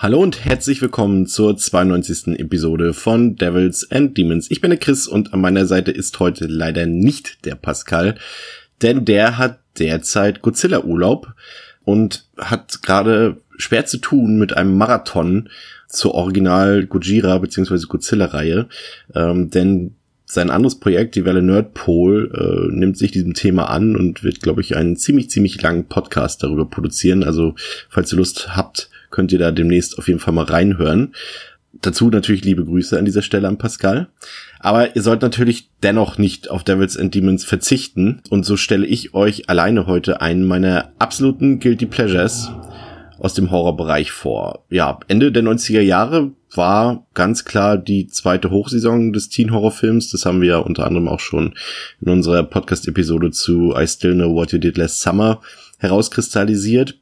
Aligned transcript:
Hallo 0.00 0.22
und 0.22 0.44
herzlich 0.44 0.80
willkommen 0.80 1.26
zur 1.26 1.56
92. 1.56 2.38
Episode 2.38 2.94
von 2.94 3.34
Devils 3.34 3.90
and 3.90 4.16
Demons. 4.16 4.48
Ich 4.48 4.60
bin 4.60 4.70
der 4.70 4.78
Chris 4.78 5.08
und 5.08 5.34
an 5.34 5.40
meiner 5.40 5.66
Seite 5.66 5.90
ist 5.90 6.20
heute 6.20 6.46
leider 6.46 6.86
nicht 6.86 7.44
der 7.44 7.56
Pascal, 7.56 8.14
denn 8.80 9.04
der 9.04 9.38
hat 9.38 9.58
derzeit 9.76 10.40
Godzilla 10.40 10.84
Urlaub 10.84 11.34
und 11.82 12.28
hat 12.36 12.80
gerade 12.82 13.38
schwer 13.56 13.86
zu 13.86 13.98
tun 13.98 14.38
mit 14.38 14.56
einem 14.56 14.78
Marathon 14.78 15.48
zur 15.88 16.14
Original 16.14 16.86
Gojira 16.86 17.36
bzw. 17.38 17.86
Godzilla 17.88 18.26
Reihe, 18.26 18.68
ähm, 19.16 19.50
denn 19.50 19.96
sein 20.26 20.50
anderes 20.50 20.78
Projekt, 20.78 21.16
die 21.16 21.24
Welle 21.24 21.42
Nerdpol, 21.42 22.70
äh, 22.70 22.72
nimmt 22.72 22.98
sich 22.98 23.10
diesem 23.10 23.34
Thema 23.34 23.68
an 23.68 23.96
und 23.96 24.22
wird, 24.22 24.42
glaube 24.42 24.60
ich, 24.60 24.76
einen 24.76 24.94
ziemlich, 24.94 25.28
ziemlich 25.28 25.60
langen 25.60 25.86
Podcast 25.86 26.44
darüber 26.44 26.66
produzieren. 26.66 27.24
Also, 27.24 27.56
falls 27.88 28.12
ihr 28.12 28.18
Lust 28.18 28.54
habt, 28.54 28.90
könnt 29.10 29.32
ihr 29.32 29.38
da 29.38 29.50
demnächst 29.50 29.98
auf 29.98 30.08
jeden 30.08 30.20
Fall 30.20 30.34
mal 30.34 30.44
reinhören. 30.44 31.14
Dazu 31.80 32.08
natürlich 32.08 32.44
liebe 32.44 32.64
Grüße 32.64 32.98
an 32.98 33.04
dieser 33.04 33.22
Stelle 33.22 33.46
an 33.46 33.58
Pascal. 33.58 34.08
Aber 34.58 34.96
ihr 34.96 35.02
sollt 35.02 35.22
natürlich 35.22 35.70
dennoch 35.82 36.18
nicht 36.18 36.50
auf 36.50 36.64
Devils 36.64 36.96
and 36.96 37.14
Demons 37.14 37.44
verzichten. 37.44 38.22
Und 38.30 38.44
so 38.44 38.56
stelle 38.56 38.86
ich 38.86 39.14
euch 39.14 39.48
alleine 39.48 39.86
heute 39.86 40.20
einen 40.20 40.44
meiner 40.44 40.92
absoluten 40.98 41.60
Guilty 41.60 41.86
Pleasures 41.86 42.50
aus 43.18 43.34
dem 43.34 43.50
Horrorbereich 43.50 44.12
vor. 44.12 44.64
Ja, 44.70 44.98
Ende 45.08 45.30
der 45.30 45.42
90er 45.42 45.80
Jahre 45.80 46.32
war 46.54 47.06
ganz 47.14 47.44
klar 47.44 47.76
die 47.76 48.06
zweite 48.06 48.50
Hochsaison 48.50 49.12
des 49.12 49.28
Teen-Horrorfilms. 49.28 50.10
Das 50.10 50.24
haben 50.24 50.40
wir 50.40 50.48
ja 50.48 50.58
unter 50.58 50.86
anderem 50.86 51.08
auch 51.08 51.20
schon 51.20 51.54
in 52.00 52.10
unserer 52.10 52.42
Podcast-Episode 52.42 53.30
zu 53.30 53.74
I 53.76 53.86
Still 53.86 54.14
Know 54.14 54.34
What 54.34 54.52
You 54.52 54.58
Did 54.58 54.78
Last 54.78 55.00
Summer 55.00 55.40
herauskristallisiert. 55.78 56.98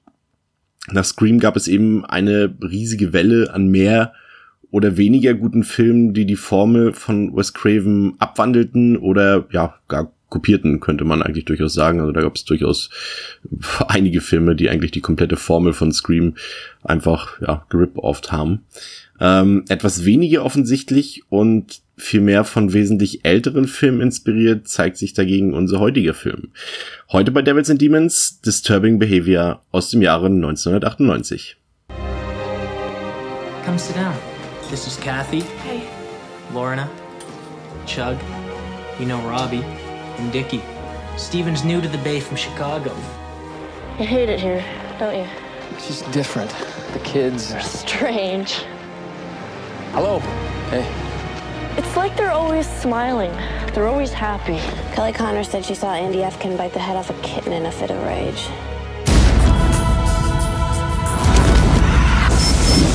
Nach 0.90 1.04
Scream 1.04 1.40
gab 1.40 1.56
es 1.56 1.68
eben 1.68 2.04
eine 2.04 2.54
riesige 2.62 3.12
Welle 3.12 3.52
an 3.52 3.68
mehr 3.68 4.12
oder 4.70 4.96
weniger 4.96 5.34
guten 5.34 5.64
Filmen, 5.64 6.12
die 6.12 6.26
die 6.26 6.36
Formel 6.36 6.92
von 6.92 7.34
Wes 7.36 7.54
Craven 7.54 8.14
abwandelten 8.18 8.96
oder 8.96 9.46
ja 9.50 9.74
gar 9.88 10.12
kopierten, 10.28 10.80
könnte 10.80 11.04
man 11.04 11.22
eigentlich 11.22 11.44
durchaus 11.44 11.74
sagen. 11.74 12.00
Also 12.00 12.12
da 12.12 12.20
gab 12.20 12.34
es 12.34 12.44
durchaus 12.44 12.90
einige 13.88 14.20
Filme, 14.20 14.56
die 14.56 14.68
eigentlich 14.68 14.90
die 14.90 15.00
komplette 15.00 15.36
Formel 15.36 15.72
von 15.72 15.92
Scream 15.92 16.34
einfach 16.82 17.40
ja 17.40 17.64
gerip-offed 17.68 18.32
haben. 18.32 18.64
Ähm, 19.20 19.64
etwas 19.68 20.04
weniger 20.04 20.44
offensichtlich 20.44 21.22
und 21.28 21.80
viel 21.96 22.20
mehr 22.20 22.44
von 22.44 22.72
wesentlich 22.72 23.24
älteren 23.24 23.66
Filmen 23.66 24.00
inspiriert 24.00 24.68
zeigt 24.68 24.98
sich 24.98 25.14
dagegen 25.14 25.54
unser 25.54 25.80
heutiger 25.80 26.14
Film. 26.14 26.52
Heute 27.10 27.30
bei 27.30 27.42
Devils 27.42 27.70
and 27.70 27.80
Demons 27.80 28.40
Disturbing 28.42 28.98
Behavior 28.98 29.62
aus 29.72 29.90
dem 29.90 30.02
Jahre 30.02 30.26
1998. 30.26 31.56
Come 33.64 33.78
sit 33.78 33.96
down. 33.96 34.14
This 34.70 34.86
is 34.86 34.96
Kathy. 35.00 35.40
Hey. 35.64 35.82
Lorna. 36.52 36.88
Chug. 37.86 38.16
You 39.00 39.06
know 39.06 39.18
Robbie. 39.28 39.64
And 40.18 40.32
Dickie. 40.32 40.62
Steven's 41.16 41.64
new 41.64 41.80
to 41.80 41.88
the 41.88 41.98
Bay 41.98 42.20
from 42.20 42.36
Chicago. 42.36 42.94
You 43.98 44.04
hate 44.04 44.28
it 44.28 44.38
here, 44.38 44.62
don't 44.98 45.14
you? 45.16 45.26
It's 45.72 45.88
just 45.88 46.10
different. 46.12 46.54
The 46.92 47.00
kids 47.00 47.52
are. 47.52 47.60
Strange. 47.60 48.64
Hello. 49.92 50.20
Hey. 50.70 51.05
It's 51.76 51.94
like 51.94 52.16
they're 52.16 52.30
always 52.30 52.66
smiling. 52.66 53.30
They're 53.74 53.86
always 53.86 54.10
happy. 54.10 54.58
Kelly 54.94 55.12
Connor 55.12 55.44
said 55.44 55.62
she 55.62 55.74
saw 55.74 55.92
Andy 55.92 56.20
Efkin 56.20 56.56
bite 56.56 56.72
the 56.72 56.78
head 56.78 56.96
off 56.96 57.10
a 57.10 57.14
kitten 57.20 57.52
in 57.52 57.66
a 57.66 57.70
fit 57.70 57.90
of 57.90 58.02
rage. 58.02 58.48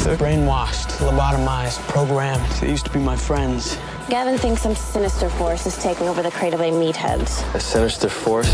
They're 0.04 0.18
brainwashed, 0.18 0.98
lobotomized, 0.98 1.78
programmed. 1.88 2.44
They 2.54 2.72
used 2.72 2.86
to 2.86 2.92
be 2.92 3.00
my 3.00 3.16
friends. 3.16 3.78
Gavin 4.10 4.38
thinks 4.40 4.64
some 4.64 4.76
sinister 4.76 5.30
force 5.30 5.68
is 5.68 5.78
taking 5.78 6.08
over 6.08 6.24
the 6.24 6.32
Cradle 6.32 6.58
Bay 6.58 6.72
meatheads. 6.72 7.54
A 7.54 7.60
sinister 7.60 8.10
force? 8.10 8.52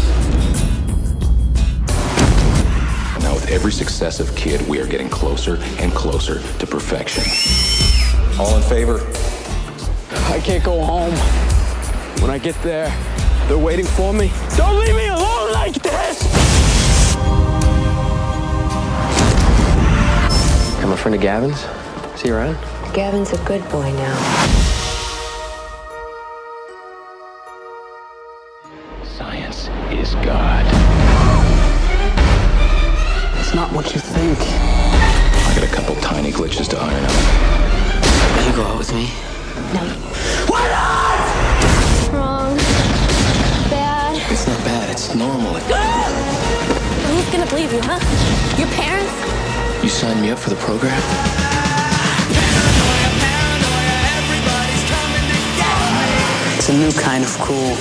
Now, 3.23 3.33
with 3.33 3.49
every 3.49 3.71
successive 3.71 4.35
kid, 4.35 4.67
we 4.67 4.81
are 4.81 4.87
getting 4.87 5.09
closer 5.09 5.55
and 5.79 5.93
closer 5.93 6.41
to 6.59 6.67
perfection. 6.67 7.23
All 8.37 8.55
in 8.57 8.61
favor? 8.63 8.99
I 10.37 10.39
can't 10.39 10.63
go 10.63 10.83
home. 10.83 11.15
When 12.21 12.29
I 12.29 12.37
get 12.37 12.53
there, 12.61 12.95
they're 13.47 13.57
waiting 13.57 13.87
for 13.87 14.13
me. 14.13 14.31
Don't 14.55 14.79
leave 14.79 14.95
me 14.95 15.07
alone 15.07 15.51
like 15.51 15.73
this! 15.81 16.21
I'm 20.83 20.91
a 20.91 20.95
friend 20.95 21.15
of 21.15 21.21
Gavin's. 21.21 21.65
Is 22.13 22.21
he 22.21 22.29
around? 22.29 22.55
Gavin's 22.93 23.33
a 23.33 23.43
good 23.45 23.67
boy 23.71 23.91
now. 23.93 24.15
Science 29.03 29.69
is 29.89 30.13
God. 30.23 30.65
It's 33.39 33.55
not 33.55 33.71
what 33.73 33.91
you 33.91 33.99
think. 33.99 34.37
I 34.39 35.53
got 35.55 35.63
a 35.63 35.75
couple 35.75 35.95
tiny 35.95 36.31
glitches 36.31 36.67
to 36.69 36.77
iron 36.77 37.05
out. 37.05 38.37
Will 38.37 38.45
you 38.51 38.55
go 38.55 38.63
out 38.65 38.77
with 38.77 38.93
me? 38.93 39.09
No. 39.73 39.81
Wrong. 42.13 42.55
Bad. 43.69 44.31
It's 44.31 44.47
not 44.47 44.59
bad, 44.63 44.89
it's 44.91 45.15
normal. 45.15 45.53
Who's 45.55 47.29
gonna 47.31 47.47
believe 47.47 47.73
you, 47.73 47.81
huh? 47.81 47.99
Your 48.57 48.67
parents? 48.77 49.13
You 49.83 49.89
signed 49.89 50.21
me 50.21 50.29
up 50.31 50.39
for 50.39 50.51
the 50.51 50.55
program? 50.57 51.01
It's 56.57 56.69
a 56.69 56.73
new 56.73 56.91
kind 56.91 57.23
of 57.23 57.37
cool. 57.39 57.75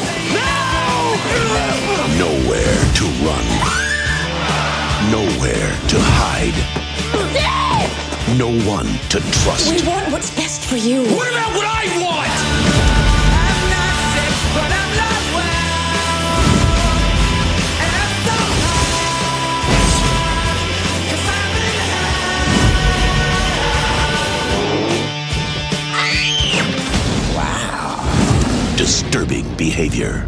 Nowhere 2.17 2.77
to 2.95 3.05
run. 3.27 3.47
Nowhere 5.11 5.71
to 5.89 5.99
hide. 6.01 6.86
No 8.35 8.49
one 8.69 8.87
to 9.11 9.21
trust. 9.21 9.71
We 9.71 9.89
want 9.89 10.11
what's 10.11 10.35
best 10.35 10.63
for 10.63 10.77
you. 10.77 11.05
What 11.15 11.29
about 11.31 11.55
what 11.55 11.65
I 11.65 11.87
want? 12.03 12.27
Wow. 27.37 28.77
Disturbing 28.77 29.47
behavior. 29.57 30.27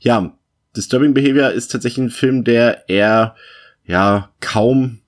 Ja, 0.00 0.34
Disturbing 0.76 1.14
Behavior 1.14 1.50
ist 1.50 1.68
tatsächlich 1.68 2.06
ein 2.06 2.10
Film, 2.10 2.44
der 2.44 2.88
eher 2.88 3.34
ja 3.86 4.30
kaum 4.40 5.00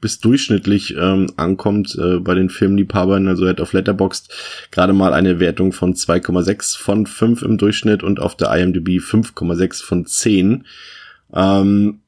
bis 0.00 0.20
durchschnittlich 0.20 0.94
ähm, 0.98 1.28
ankommt 1.36 1.96
äh, 1.98 2.18
bei 2.18 2.34
den 2.34 2.50
Filmliebhabern. 2.50 3.26
Also 3.26 3.44
er 3.44 3.50
hat 3.50 3.60
auf 3.62 3.72
Letterboxd 3.72 4.68
gerade 4.70 4.92
mal 4.92 5.14
eine 5.14 5.40
Wertung 5.40 5.72
von 5.72 5.94
2,6 5.94 6.78
von 6.78 7.06
5 7.06 7.40
im 7.40 7.56
Durchschnitt 7.56 8.02
und 8.02 8.20
auf 8.20 8.36
der 8.36 8.54
IMDb 8.54 9.00
5,6 9.00 9.82
von 9.82 10.04
10. 10.04 10.66
Ähm, 11.34 12.00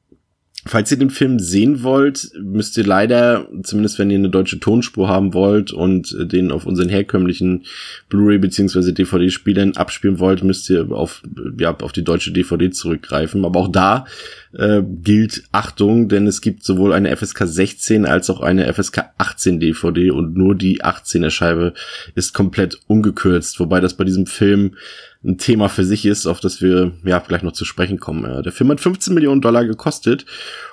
Falls 0.67 0.91
ihr 0.91 0.97
den 0.97 1.09
Film 1.09 1.39
sehen 1.39 1.83
wollt, 1.83 2.31
müsst 2.39 2.77
ihr 2.77 2.85
leider, 2.85 3.47
zumindest 3.63 3.99
wenn 3.99 4.09
ihr 4.09 4.17
eine 4.17 4.29
deutsche 4.29 4.59
Tonspur 4.59 5.07
haben 5.07 5.33
wollt 5.33 5.71
und 5.71 6.15
den 6.31 6.51
auf 6.51 6.65
unseren 6.65 6.89
herkömmlichen 6.89 7.63
Blu-ray 8.09 8.37
beziehungsweise 8.37 8.93
DVD-Spielern 8.93 9.77
abspielen 9.77 10.19
wollt, 10.19 10.43
müsst 10.43 10.69
ihr 10.69 10.91
auf, 10.91 11.23
ja, 11.57 11.75
auf 11.75 11.91
die 11.91 12.03
deutsche 12.03 12.31
DVD 12.31 12.69
zurückgreifen. 12.69 13.45
Aber 13.45 13.59
auch 13.59 13.71
da 13.71 14.05
äh, 14.53 14.81
gilt 14.83 15.43
Achtung, 15.51 16.09
denn 16.09 16.27
es 16.27 16.41
gibt 16.41 16.63
sowohl 16.63 16.93
eine 16.93 17.15
FSK 17.15 17.43
16 17.45 18.05
als 18.05 18.29
auch 18.29 18.41
eine 18.41 18.71
FSK 18.73 19.05
18 19.17 19.59
DVD 19.59 20.11
und 20.11 20.35
nur 20.35 20.55
die 20.55 20.83
18er 20.83 21.29
Scheibe 21.29 21.73
ist 22.15 22.33
komplett 22.33 22.79
ungekürzt, 22.87 23.59
wobei 23.59 23.79
das 23.79 23.95
bei 23.95 24.03
diesem 24.03 24.25
Film 24.25 24.75
ein 25.23 25.37
Thema 25.37 25.67
für 25.67 25.83
sich 25.83 26.05
ist, 26.05 26.27
auf 26.27 26.39
das 26.39 26.61
wir 26.61 26.93
ja 27.03 27.19
gleich 27.19 27.43
noch 27.43 27.51
zu 27.51 27.65
sprechen 27.65 27.99
kommen. 27.99 28.43
Der 28.43 28.51
Film 28.51 28.69
hat 28.69 28.79
15 28.79 29.13
Millionen 29.13 29.41
Dollar 29.41 29.65
gekostet 29.65 30.25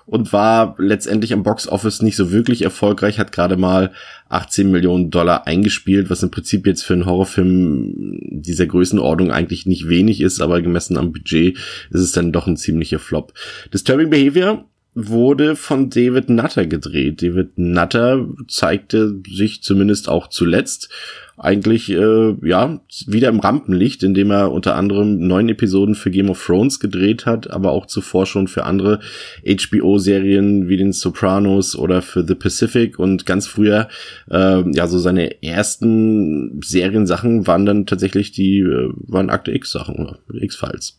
und 0.07 0.33
war 0.33 0.75
letztendlich 0.79 1.33
am 1.33 1.43
Box 1.43 1.67
Office 1.67 2.03
nicht 2.03 2.17
so 2.17 2.31
wirklich 2.31 2.63
erfolgreich, 2.63 3.19
hat 3.19 3.33
gerade 3.33 3.57
mal 3.57 3.93
18 4.29 4.71
Millionen 4.71 5.11
Dollar 5.11 5.47
eingespielt, 5.47 6.11
was 6.11 6.23
im 6.23 6.31
Prinzip 6.31 6.67
jetzt 6.67 6.83
für 6.83 6.93
einen 6.93 7.07
Horrorfilm 7.07 8.19
dieser 8.31 8.67
Größenordnung 8.67 9.31
eigentlich 9.31 9.67
nicht 9.67 9.89
wenig 9.89 10.21
ist, 10.21 10.41
aber 10.41 10.61
gemessen 10.61 10.99
am 10.99 11.13
Budget 11.13 11.57
ist 11.91 12.01
es 12.01 12.13
dann 12.13 12.33
doch 12.33 12.47
ein 12.47 12.57
ziemlicher 12.57 12.99
Flop. 12.99 13.33
Disturbing 13.73 14.11
Behavior 14.11 14.65
wurde 14.95 15.57
von 15.57 15.91
David 15.91 16.31
Nutter 16.31 16.67
gedreht. 16.67 17.21
David 17.23 17.59
Nutter 17.59 18.29
zeigte 18.47 19.21
sich 19.29 19.63
zumindest 19.63 20.09
auch 20.09 20.29
zuletzt 20.29 20.89
eigentlich 21.37 21.91
äh, 21.91 22.35
ja 22.43 22.81
wieder 23.07 23.29
im 23.29 23.41
Rampenlicht, 23.41 24.03
indem 24.05 24.31
er 24.31 24.53
unter 24.53 24.77
anderem 24.77 25.27
neun 25.27 25.49
Episoden 25.49 25.97
für 25.97 26.11
Game 26.11 26.31
of 26.31 26.45
Thrones 26.45 26.79
gedreht 26.79 27.27
hat, 27.27 27.51
aber 27.51 27.73
auch 27.73 27.87
zuvor 27.87 28.27
schon 28.27 28.47
für 28.47 28.65
andere 28.65 29.01
HBO-Serien 29.45 30.69
wie 30.69 30.77
den 30.77 30.93
Sopranos 30.93 31.77
oder 31.77 32.03
für 32.03 32.25
The 32.25 32.37
Pacific 32.37 33.01
und 33.01 33.27
ganz 33.27 33.49
früher 33.49 33.89
äh, 34.31 34.63
ja 34.71 34.87
so 34.87 34.99
seine 34.99 35.43
ersten 35.43 36.61
Seriensachen 36.63 37.49
waren 37.49 37.67
dann 37.67 37.87
tatsächlich 37.87 38.31
die 38.31 38.61
äh, 38.61 38.91
waren 39.09 39.29
Akte 39.29 39.51
X 39.51 39.73
Sachen, 39.73 40.17
X-Files. 40.33 40.99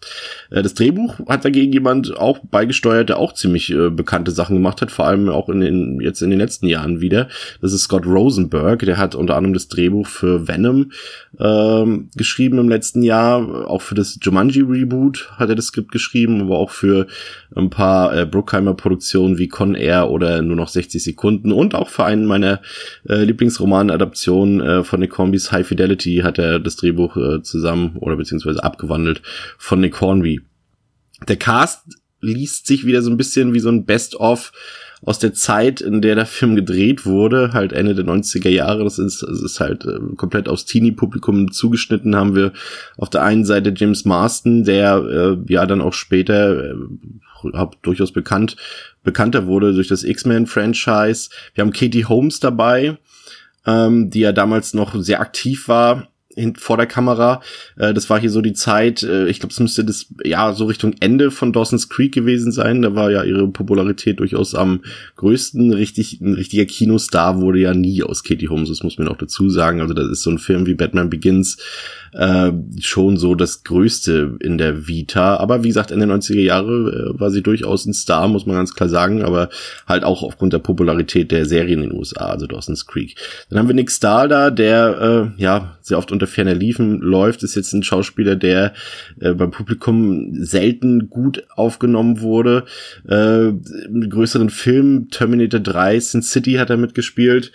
Äh, 0.51 0.63
das 0.63 0.73
Drehbuch 0.73 1.19
hat 1.27 1.45
dagegen 1.45 1.71
jemand 1.71 2.17
auch 2.17 2.39
beigesteuert, 2.39 3.07
der 3.07 3.19
auch 3.19 3.33
ziemlich 3.33 3.71
äh, 3.71 3.89
bekannte 3.89 4.31
Sachen 4.31 4.57
gemacht 4.57 4.81
hat, 4.81 4.91
vor 4.91 5.05
allem 5.05 5.29
auch 5.29 5.47
in 5.47 5.61
den 5.61 6.01
jetzt 6.01 6.21
in 6.21 6.29
den 6.29 6.39
letzten 6.39 6.67
Jahren 6.67 6.99
wieder. 6.99 7.29
Das 7.61 7.71
ist 7.71 7.83
Scott 7.83 8.05
Rosenberg, 8.05 8.79
der 8.79 8.97
hat 8.97 9.15
unter 9.15 9.37
anderem 9.37 9.53
das 9.53 9.69
Drehbuch 9.69 10.07
für 10.07 10.24
für 10.25 10.47
Venom 10.47 10.91
ähm, 11.39 12.09
geschrieben 12.15 12.57
im 12.57 12.69
letzten 12.69 13.03
Jahr. 13.03 13.69
Auch 13.69 13.81
für 13.81 13.95
das 13.95 14.17
Jumanji 14.21 14.61
Reboot 14.61 15.29
hat 15.37 15.49
er 15.49 15.55
das 15.55 15.67
Skript 15.67 15.91
geschrieben, 15.91 16.41
aber 16.41 16.57
auch 16.57 16.71
für 16.71 17.05
ein 17.55 17.69
paar 17.69 18.15
äh, 18.17 18.25
Bruckheimer 18.25 18.73
Produktionen 18.73 19.37
wie 19.37 19.47
Con 19.47 19.75
Air 19.75 20.09
oder 20.09 20.41
nur 20.41 20.55
noch 20.55 20.69
60 20.69 21.03
Sekunden 21.03 21.51
und 21.51 21.75
auch 21.75 21.89
für 21.89 22.05
einen 22.05 22.25
meiner 22.25 22.61
äh, 23.07 23.23
Lieblingsroman-Adaptionen 23.23 24.61
äh, 24.61 24.83
von 24.83 24.99
Nick 24.99 25.17
Hornbys 25.17 25.51
High 25.51 25.67
Fidelity 25.67 26.21
hat 26.23 26.39
er 26.39 26.59
das 26.59 26.75
Drehbuch 26.77 27.15
äh, 27.17 27.41
zusammen 27.43 27.97
oder 27.97 28.15
beziehungsweise 28.15 28.63
abgewandelt 28.63 29.21
von 29.57 29.79
Nick 29.79 30.01
Hornby. 30.01 30.41
Der 31.27 31.37
Cast 31.37 31.83
liest 32.21 32.65
sich 32.65 32.85
wieder 32.85 33.03
so 33.03 33.11
ein 33.11 33.17
bisschen 33.17 33.53
wie 33.53 33.59
so 33.59 33.69
ein 33.69 33.85
Best-of 33.85 34.51
aus 35.01 35.19
der 35.19 35.33
Zeit, 35.33 35.81
in 35.81 36.01
der 36.01 36.15
der 36.15 36.25
Film 36.25 36.55
gedreht 36.55 37.05
wurde, 37.05 37.53
halt 37.53 37.73
Ende 37.73 37.95
der 37.95 38.05
90er 38.05 38.49
Jahre. 38.49 38.83
Das 38.83 38.97
ist, 38.97 39.21
das 39.21 39.41
ist 39.41 39.59
halt 39.59 39.85
äh, 39.85 39.99
komplett 40.15 40.47
aufs 40.47 40.65
Teenie-Publikum 40.65 41.51
zugeschnitten. 41.51 42.15
Haben 42.15 42.35
wir 42.35 42.53
auf 42.97 43.09
der 43.09 43.23
einen 43.23 43.45
Seite 43.45 43.73
James 43.75 44.05
Marston, 44.05 44.63
der 44.63 44.97
äh, 44.97 45.53
ja 45.53 45.65
dann 45.65 45.81
auch 45.81 45.93
später 45.93 46.71
äh, 46.71 46.75
durchaus 47.81 48.11
bekannt 48.11 48.55
bekannter 49.03 49.45
wurde 49.45 49.73
durch 49.73 49.87
das 49.87 50.03
X-Men-Franchise. 50.03 51.29
Wir 51.53 51.61
haben 51.63 51.71
Katie 51.71 52.05
Holmes 52.05 52.39
dabei, 52.39 52.97
ähm, 53.65 54.09
die 54.09 54.21
ja 54.21 54.31
damals 54.31 54.73
noch 54.73 54.95
sehr 54.95 55.21
aktiv 55.21 55.67
war 55.67 56.07
vor 56.57 56.77
der 56.77 56.85
Kamera. 56.85 57.41
Äh, 57.77 57.93
das 57.93 58.09
war 58.09 58.19
hier 58.19 58.29
so 58.29 58.41
die 58.41 58.53
Zeit, 58.53 59.03
äh, 59.03 59.27
ich 59.27 59.39
glaube, 59.39 59.53
es 59.53 59.59
müsste 59.59 59.83
das 59.83 60.07
ja 60.23 60.53
so 60.53 60.65
Richtung 60.65 60.93
Ende 60.99 61.31
von 61.31 61.53
Dawson's 61.53 61.89
Creek 61.89 62.13
gewesen 62.13 62.51
sein. 62.51 62.81
Da 62.81 62.95
war 62.95 63.11
ja 63.11 63.23
ihre 63.23 63.47
Popularität 63.47 64.19
durchaus 64.19 64.55
am 64.55 64.81
größten. 65.17 65.73
Richtig, 65.73 66.21
ein 66.21 66.33
richtiger 66.33 66.65
Kinostar 66.65 67.41
wurde 67.41 67.59
ja 67.59 67.73
nie 67.73 68.03
aus 68.03 68.23
Katie 68.23 68.49
Holmes, 68.49 68.69
das 68.69 68.83
muss 68.83 68.97
man 68.97 69.07
auch 69.07 69.17
dazu 69.17 69.49
sagen. 69.49 69.81
Also 69.81 69.93
das 69.93 70.09
ist 70.09 70.23
so 70.23 70.29
ein 70.29 70.39
Film 70.39 70.65
wie 70.65 70.73
Batman 70.73 71.09
Begins 71.09 71.57
äh, 72.15 72.51
schon 72.79 73.17
so 73.17 73.35
das 73.35 73.63
Größte 73.63 74.37
in 74.39 74.57
der 74.57 74.87
Vita. 74.87 75.35
Aber 75.35 75.63
wie 75.63 75.67
gesagt, 75.67 75.91
Ende 75.91 76.05
90er 76.05 76.39
Jahre 76.39 77.13
äh, 77.15 77.19
war 77.19 77.29
sie 77.29 77.43
durchaus 77.43 77.85
ein 77.85 77.93
Star, 77.93 78.27
muss 78.29 78.45
man 78.45 78.55
ganz 78.55 78.73
klar 78.73 78.87
sagen, 78.87 79.21
aber 79.21 79.49
halt 79.85 80.03
auch 80.05 80.23
aufgrund 80.23 80.53
der 80.53 80.59
Popularität 80.59 81.31
der 81.31 81.45
Serien 81.45 81.83
in 81.83 81.89
den 81.89 81.97
USA, 81.97 82.27
also 82.27 82.47
Dawson's 82.47 82.87
Creek. 82.87 83.15
Dann 83.49 83.59
haben 83.59 83.67
wir 83.67 83.75
Nick 83.75 83.91
Stahl 83.91 84.29
da, 84.29 84.49
der 84.49 85.33
äh, 85.37 85.41
ja 85.41 85.77
sehr 85.81 85.97
oft 85.97 86.11
unter 86.11 86.25
ferner 86.25 86.55
Liefen 86.55 87.01
läuft, 87.01 87.43
ist 87.43 87.55
jetzt 87.55 87.73
ein 87.73 87.83
Schauspieler, 87.83 88.37
der 88.37 88.73
äh, 89.19 89.33
beim 89.33 89.51
Publikum 89.51 90.29
selten 90.33 91.09
gut 91.09 91.43
aufgenommen 91.55 92.21
wurde. 92.21 92.63
Äh, 93.07 93.51
größeren 94.09 94.49
Filmen, 94.49 95.09
Terminator 95.09 95.59
3, 95.59 95.99
Sin 95.99 96.21
City 96.21 96.53
hat 96.53 96.69
er 96.69 96.77
mitgespielt. 96.77 97.51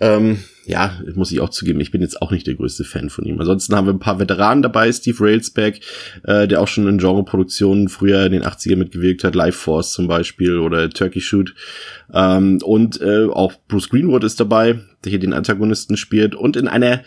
Ähm, 0.00 0.38
ja, 0.66 1.00
muss 1.14 1.32
ich 1.32 1.40
auch 1.40 1.50
zugeben, 1.50 1.80
ich 1.80 1.90
bin 1.90 2.00
jetzt 2.00 2.22
auch 2.22 2.30
nicht 2.30 2.46
der 2.46 2.54
größte 2.54 2.84
Fan 2.84 3.10
von 3.10 3.24
ihm. 3.24 3.38
Ansonsten 3.38 3.74
haben 3.74 3.86
wir 3.86 3.92
ein 3.92 3.98
paar 3.98 4.18
Veteranen 4.18 4.62
dabei, 4.62 4.90
Steve 4.92 5.16
Railsback, 5.20 5.80
äh, 6.24 6.48
der 6.48 6.60
auch 6.60 6.68
schon 6.68 6.86
in 6.86 6.98
Genreproduktionen 6.98 7.88
früher 7.88 8.24
in 8.26 8.32
den 8.32 8.44
80er 8.44 8.76
mitgewirkt 8.76 9.24
hat, 9.24 9.34
Life 9.34 9.58
Force 9.58 9.92
zum 9.92 10.06
Beispiel 10.06 10.58
oder 10.58 10.88
Turkey 10.90 11.20
Shoot. 11.20 11.54
Ähm, 12.12 12.58
und 12.62 13.00
äh, 13.00 13.26
auch 13.26 13.52
Bruce 13.68 13.88
Greenwood 13.88 14.24
ist 14.24 14.40
dabei, 14.40 14.80
der 15.04 15.10
hier 15.10 15.18
den 15.18 15.32
Antagonisten 15.32 15.96
spielt. 15.96 16.34
Und 16.34 16.56
in 16.56 16.68
einer 16.68 17.02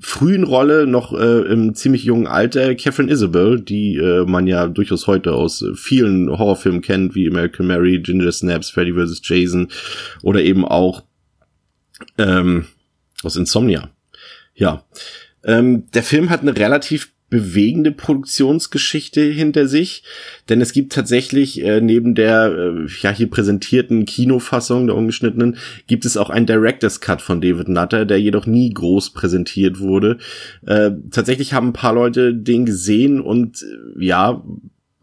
frühen 0.00 0.44
Rolle, 0.44 0.86
noch 0.86 1.12
äh, 1.12 1.42
im 1.42 1.74
ziemlich 1.74 2.04
jungen 2.04 2.26
Alter, 2.26 2.74
Catherine 2.74 3.12
Isabel, 3.12 3.60
die 3.60 3.96
äh, 3.96 4.24
man 4.24 4.46
ja 4.46 4.66
durchaus 4.66 5.06
heute 5.06 5.32
aus 5.32 5.64
vielen 5.74 6.30
Horrorfilmen 6.30 6.80
kennt, 6.80 7.14
wie 7.14 7.28
American 7.28 7.66
Mary, 7.66 8.00
Ginger 8.00 8.32
Snaps, 8.32 8.70
Freddy 8.70 8.94
vs. 8.94 9.20
Jason 9.22 9.68
oder 10.22 10.40
eben 10.42 10.64
auch 10.64 11.02
ähm, 12.16 12.64
aus 13.24 13.36
Insomnia. 13.36 13.90
Ja. 14.54 14.84
Ähm, 15.44 15.90
der 15.92 16.02
Film 16.02 16.30
hat 16.30 16.40
eine 16.40 16.56
relativ 16.56 17.12
bewegende 17.34 17.90
Produktionsgeschichte 17.90 19.20
hinter 19.22 19.66
sich, 19.66 20.04
denn 20.48 20.60
es 20.60 20.72
gibt 20.72 20.92
tatsächlich 20.92 21.60
äh, 21.64 21.80
neben 21.80 22.14
der 22.14 22.52
äh, 22.52 22.86
ja 23.02 23.10
hier 23.10 23.28
präsentierten 23.28 24.04
Kinofassung 24.04 24.86
der 24.86 24.94
ungeschnittenen 24.94 25.56
gibt 25.88 26.04
es 26.04 26.16
auch 26.16 26.30
einen 26.30 26.46
Director's 26.46 27.00
Cut 27.00 27.20
von 27.20 27.40
David 27.40 27.68
Nutter, 27.68 28.04
der 28.04 28.20
jedoch 28.20 28.46
nie 28.46 28.70
groß 28.70 29.14
präsentiert 29.14 29.80
wurde. 29.80 30.18
Äh, 30.64 30.92
tatsächlich 31.10 31.52
haben 31.54 31.70
ein 31.70 31.72
paar 31.72 31.94
Leute 31.94 32.34
den 32.34 32.66
gesehen 32.66 33.20
und 33.20 33.62
äh, 33.62 34.04
ja 34.04 34.44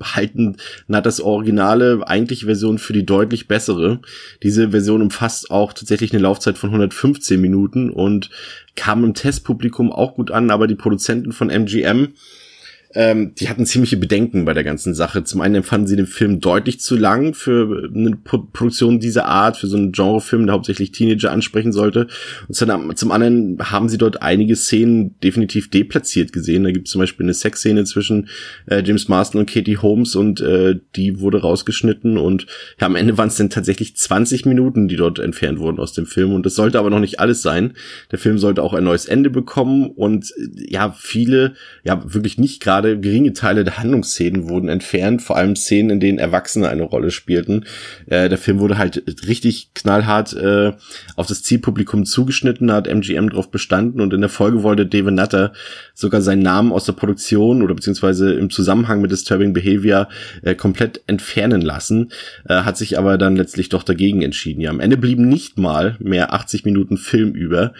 halten 0.01 0.57
na 0.87 1.01
das 1.01 1.21
originale 1.21 2.07
eigentliche 2.07 2.45
Version 2.45 2.77
für 2.77 2.93
die 2.93 3.05
deutlich 3.05 3.47
bessere. 3.47 3.99
Diese 4.43 4.71
Version 4.71 5.01
umfasst 5.01 5.51
auch 5.51 5.73
tatsächlich 5.73 6.11
eine 6.11 6.21
Laufzeit 6.21 6.57
von 6.57 6.69
115 6.69 7.39
Minuten 7.39 7.89
und 7.89 8.29
kam 8.75 9.03
im 9.03 9.13
Testpublikum 9.13 9.91
auch 9.91 10.15
gut 10.15 10.31
an, 10.31 10.49
aber 10.49 10.67
die 10.67 10.75
Produzenten 10.75 11.31
von 11.31 11.49
MGM 11.49 12.09
ähm, 12.93 13.33
die 13.35 13.49
hatten 13.49 13.65
ziemliche 13.65 13.97
Bedenken 13.97 14.45
bei 14.45 14.53
der 14.53 14.63
ganzen 14.63 14.93
Sache. 14.93 15.23
Zum 15.23 15.41
einen 15.41 15.55
empfanden 15.55 15.87
sie 15.87 15.95
den 15.95 16.07
Film 16.07 16.39
deutlich 16.39 16.79
zu 16.79 16.97
lang 16.97 17.33
für 17.33 17.89
eine 17.93 18.17
Pro 18.17 18.39
Produktion 18.39 18.99
dieser 18.99 19.25
Art, 19.25 19.57
für 19.57 19.67
so 19.67 19.77
einen 19.77 19.91
Genrefilm, 19.91 20.45
der 20.45 20.55
hauptsächlich 20.55 20.91
Teenager 20.91 21.31
ansprechen 21.31 21.71
sollte. 21.71 22.07
Und 22.47 22.55
zum 22.97 23.11
anderen 23.11 23.57
haben 23.61 23.87
sie 23.87 23.97
dort 23.97 24.21
einige 24.21 24.55
Szenen 24.55 25.19
definitiv 25.21 25.69
deplatziert 25.69 26.33
gesehen. 26.33 26.63
Da 26.63 26.71
gibt 26.71 26.87
es 26.87 26.91
zum 26.91 26.99
Beispiel 26.99 27.25
eine 27.25 27.33
Sexszene 27.33 27.83
zwischen 27.85 28.29
äh, 28.65 28.83
James 28.83 29.07
Marston 29.07 29.41
und 29.41 29.49
Katie 29.49 29.77
Holmes 29.77 30.15
und 30.15 30.41
äh, 30.41 30.79
die 30.95 31.19
wurde 31.19 31.41
rausgeschnitten 31.41 32.17
und 32.17 32.47
ja, 32.79 32.87
am 32.87 32.95
Ende 32.95 33.17
waren 33.17 33.27
es 33.27 33.35
dann 33.35 33.49
tatsächlich 33.49 33.95
20 33.95 34.45
Minuten, 34.45 34.87
die 34.87 34.95
dort 34.95 35.19
entfernt 35.19 35.59
wurden 35.59 35.79
aus 35.79 35.93
dem 35.93 36.05
Film. 36.05 36.33
Und 36.33 36.45
das 36.45 36.55
sollte 36.55 36.79
aber 36.79 36.89
noch 36.89 36.99
nicht 36.99 37.19
alles 37.19 37.41
sein. 37.41 37.73
Der 38.11 38.19
Film 38.19 38.37
sollte 38.37 38.63
auch 38.63 38.73
ein 38.73 38.83
neues 38.83 39.05
Ende 39.05 39.29
bekommen 39.29 39.91
und 39.91 40.31
äh, 40.37 40.71
ja, 40.71 40.91
viele, 40.97 41.53
ja, 41.83 42.01
wirklich 42.13 42.37
nicht 42.37 42.61
gerade 42.61 42.80
gerade 42.81 42.99
geringe 42.99 43.33
Teile 43.33 43.63
der 43.63 43.77
Handlungsszenen 43.77 44.49
wurden 44.49 44.67
entfernt, 44.67 45.21
vor 45.21 45.37
allem 45.37 45.55
Szenen, 45.55 45.91
in 45.91 45.99
denen 45.99 46.17
Erwachsene 46.17 46.67
eine 46.67 46.83
Rolle 46.83 47.11
spielten. 47.11 47.65
Äh, 48.07 48.27
der 48.27 48.37
Film 48.37 48.59
wurde 48.59 48.77
halt 48.77 49.03
richtig 49.27 49.73
knallhart 49.75 50.33
äh, 50.33 50.73
auf 51.15 51.27
das 51.27 51.43
Zielpublikum 51.43 52.05
zugeschnitten, 52.05 52.71
hat 52.71 52.87
MGM 52.87 53.29
drauf 53.29 53.51
bestanden 53.51 54.01
und 54.01 54.13
in 54.13 54.21
der 54.21 54.29
Folge 54.29 54.63
wollte 54.63 54.87
David 54.87 55.13
Nutter 55.13 55.53
sogar 55.93 56.21
seinen 56.21 56.41
Namen 56.41 56.71
aus 56.71 56.85
der 56.85 56.93
Produktion 56.93 57.61
oder 57.61 57.75
beziehungsweise 57.75 58.33
im 58.33 58.49
Zusammenhang 58.49 59.01
mit 59.01 59.11
Disturbing 59.11 59.53
Behavior 59.53 60.07
äh, 60.41 60.55
komplett 60.55 61.01
entfernen 61.05 61.61
lassen, 61.61 62.11
äh, 62.49 62.55
hat 62.55 62.77
sich 62.77 62.97
aber 62.97 63.17
dann 63.17 63.35
letztlich 63.35 63.69
doch 63.69 63.83
dagegen 63.83 64.23
entschieden. 64.23 64.61
Ja, 64.61 64.71
am 64.71 64.79
Ende 64.79 64.97
blieben 64.97 65.29
nicht 65.29 65.59
mal 65.59 65.97
mehr 65.99 66.33
80 66.33 66.65
Minuten 66.65 66.97
Film 66.97 67.33
über 67.33 67.73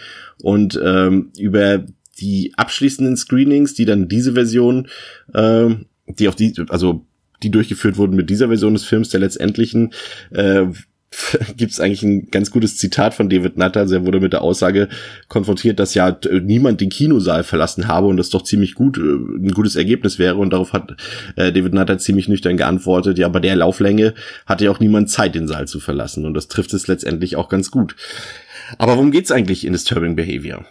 und 0.43 0.79
ähm, 0.83 1.31
über 1.39 1.85
die 2.21 2.53
abschließenden 2.55 3.17
Screenings, 3.17 3.73
die 3.73 3.85
dann 3.85 4.07
diese 4.07 4.33
Version, 4.33 4.87
äh, 5.33 5.69
die 6.07 6.27
auf 6.27 6.35
die, 6.35 6.53
also 6.69 7.05
die 7.43 7.49
durchgeführt 7.49 7.97
wurden 7.97 8.15
mit 8.15 8.29
dieser 8.29 8.47
Version 8.47 8.73
des 8.73 8.85
Films, 8.85 9.09
der 9.09 9.19
letztendlichen, 9.19 9.91
äh, 10.31 10.67
gibt 11.57 11.73
es 11.73 11.79
eigentlich 11.79 12.03
ein 12.03 12.31
ganz 12.31 12.51
gutes 12.51 12.77
Zitat 12.77 13.13
von 13.13 13.29
David 13.29 13.57
Nutter. 13.57 13.81
Also 13.81 13.95
er 13.95 14.05
wurde 14.05 14.21
mit 14.21 14.31
der 14.31 14.41
Aussage 14.41 14.87
konfrontiert, 15.27 15.79
dass 15.79 15.93
ja 15.93 16.17
niemand 16.41 16.79
den 16.79 16.89
Kinosaal 16.89 17.43
verlassen 17.43 17.87
habe 17.87 18.07
und 18.07 18.15
das 18.15 18.29
doch 18.29 18.43
ziemlich 18.43 18.75
gut, 18.75 18.97
äh, 18.97 19.01
ein 19.01 19.51
gutes 19.51 19.75
Ergebnis 19.75 20.19
wäre. 20.19 20.35
Und 20.35 20.53
darauf 20.53 20.71
hat 20.71 20.95
äh, 21.35 21.51
David 21.51 21.73
Nutter 21.73 21.97
ziemlich 21.97 22.29
nüchtern 22.29 22.55
geantwortet, 22.55 23.17
ja, 23.17 23.27
bei 23.27 23.39
der 23.39 23.57
Lauflänge 23.57 24.13
hatte 24.45 24.65
ja 24.65 24.71
auch 24.71 24.79
niemand 24.79 25.09
Zeit, 25.09 25.35
den 25.35 25.47
Saal 25.47 25.67
zu 25.67 25.79
verlassen. 25.79 26.25
Und 26.25 26.33
das 26.33 26.47
trifft 26.47 26.73
es 26.73 26.87
letztendlich 26.87 27.35
auch 27.35 27.49
ganz 27.49 27.71
gut. 27.71 27.95
Aber 28.77 28.93
worum 28.93 29.11
geht's 29.11 29.31
eigentlich 29.31 29.65
in 29.65 29.73
Disturbing 29.73 30.15
Behavior? 30.15 30.65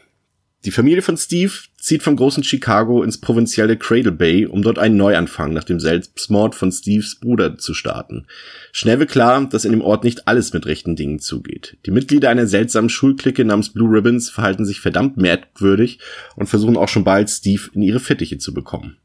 Die 0.67 0.71
Familie 0.71 1.01
von 1.01 1.17
Steve 1.17 1.53
zieht 1.79 2.03
vom 2.03 2.17
großen 2.17 2.45
Chicago 2.45 3.03
ins 3.03 3.19
provinzielle 3.19 3.79
Cradle 3.79 4.13
Bay, 4.13 4.45
um 4.45 4.61
dort 4.61 4.79
einen 4.79 4.99
Neuanfang 4.99 5.55
nach 5.55 5.65
dem 5.65 5.81
Selbstmord 5.81 6.55
von 6.55 6.71
Steves 6.71 7.15
Bruder 7.15 7.57
zu 7.57 7.73
starten. 7.73 8.27
Schnell 8.71 8.99
wird 8.99 9.11
klar, 9.11 9.49
dass 9.49 9.65
in 9.65 9.73
dem 9.73 9.81
Ort 9.81 10.05
nicht 10.05 10.29
alles 10.29 10.53
mit 10.53 10.67
rechten 10.67 10.97
Dingen 10.97 11.19
zugeht. 11.19 11.79
Die 11.87 11.91
Mitglieder 11.91 12.29
einer 12.29 12.47
seltsamen 12.47 12.91
Schulklicke 12.91 13.43
namens 13.47 13.71
Blue 13.71 13.91
Ribbons 13.91 14.29
verhalten 14.29 14.67
sich 14.67 14.81
verdammt 14.81 15.17
merkwürdig 15.17 15.99
und 16.37 16.47
versuchen 16.47 16.77
auch 16.77 16.89
schon 16.89 17.05
bald 17.05 17.31
Steve 17.31 17.71
in 17.73 17.81
ihre 17.81 18.01
Fittiche 18.01 18.37
zu 18.37 18.53
bekommen. 18.53 18.99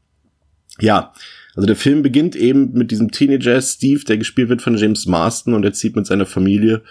Ja, 0.78 1.14
also 1.54 1.66
der 1.66 1.76
Film 1.76 2.02
beginnt 2.02 2.36
eben 2.36 2.72
mit 2.74 2.90
diesem 2.90 3.10
Teenager 3.10 3.62
Steve, 3.62 4.04
der 4.04 4.18
gespielt 4.18 4.50
wird 4.50 4.60
von 4.60 4.76
James 4.76 5.06
Marston 5.06 5.54
und 5.54 5.64
er 5.64 5.72
zieht 5.72 5.96
mit 5.96 6.04
seiner 6.04 6.26
Familie 6.26 6.82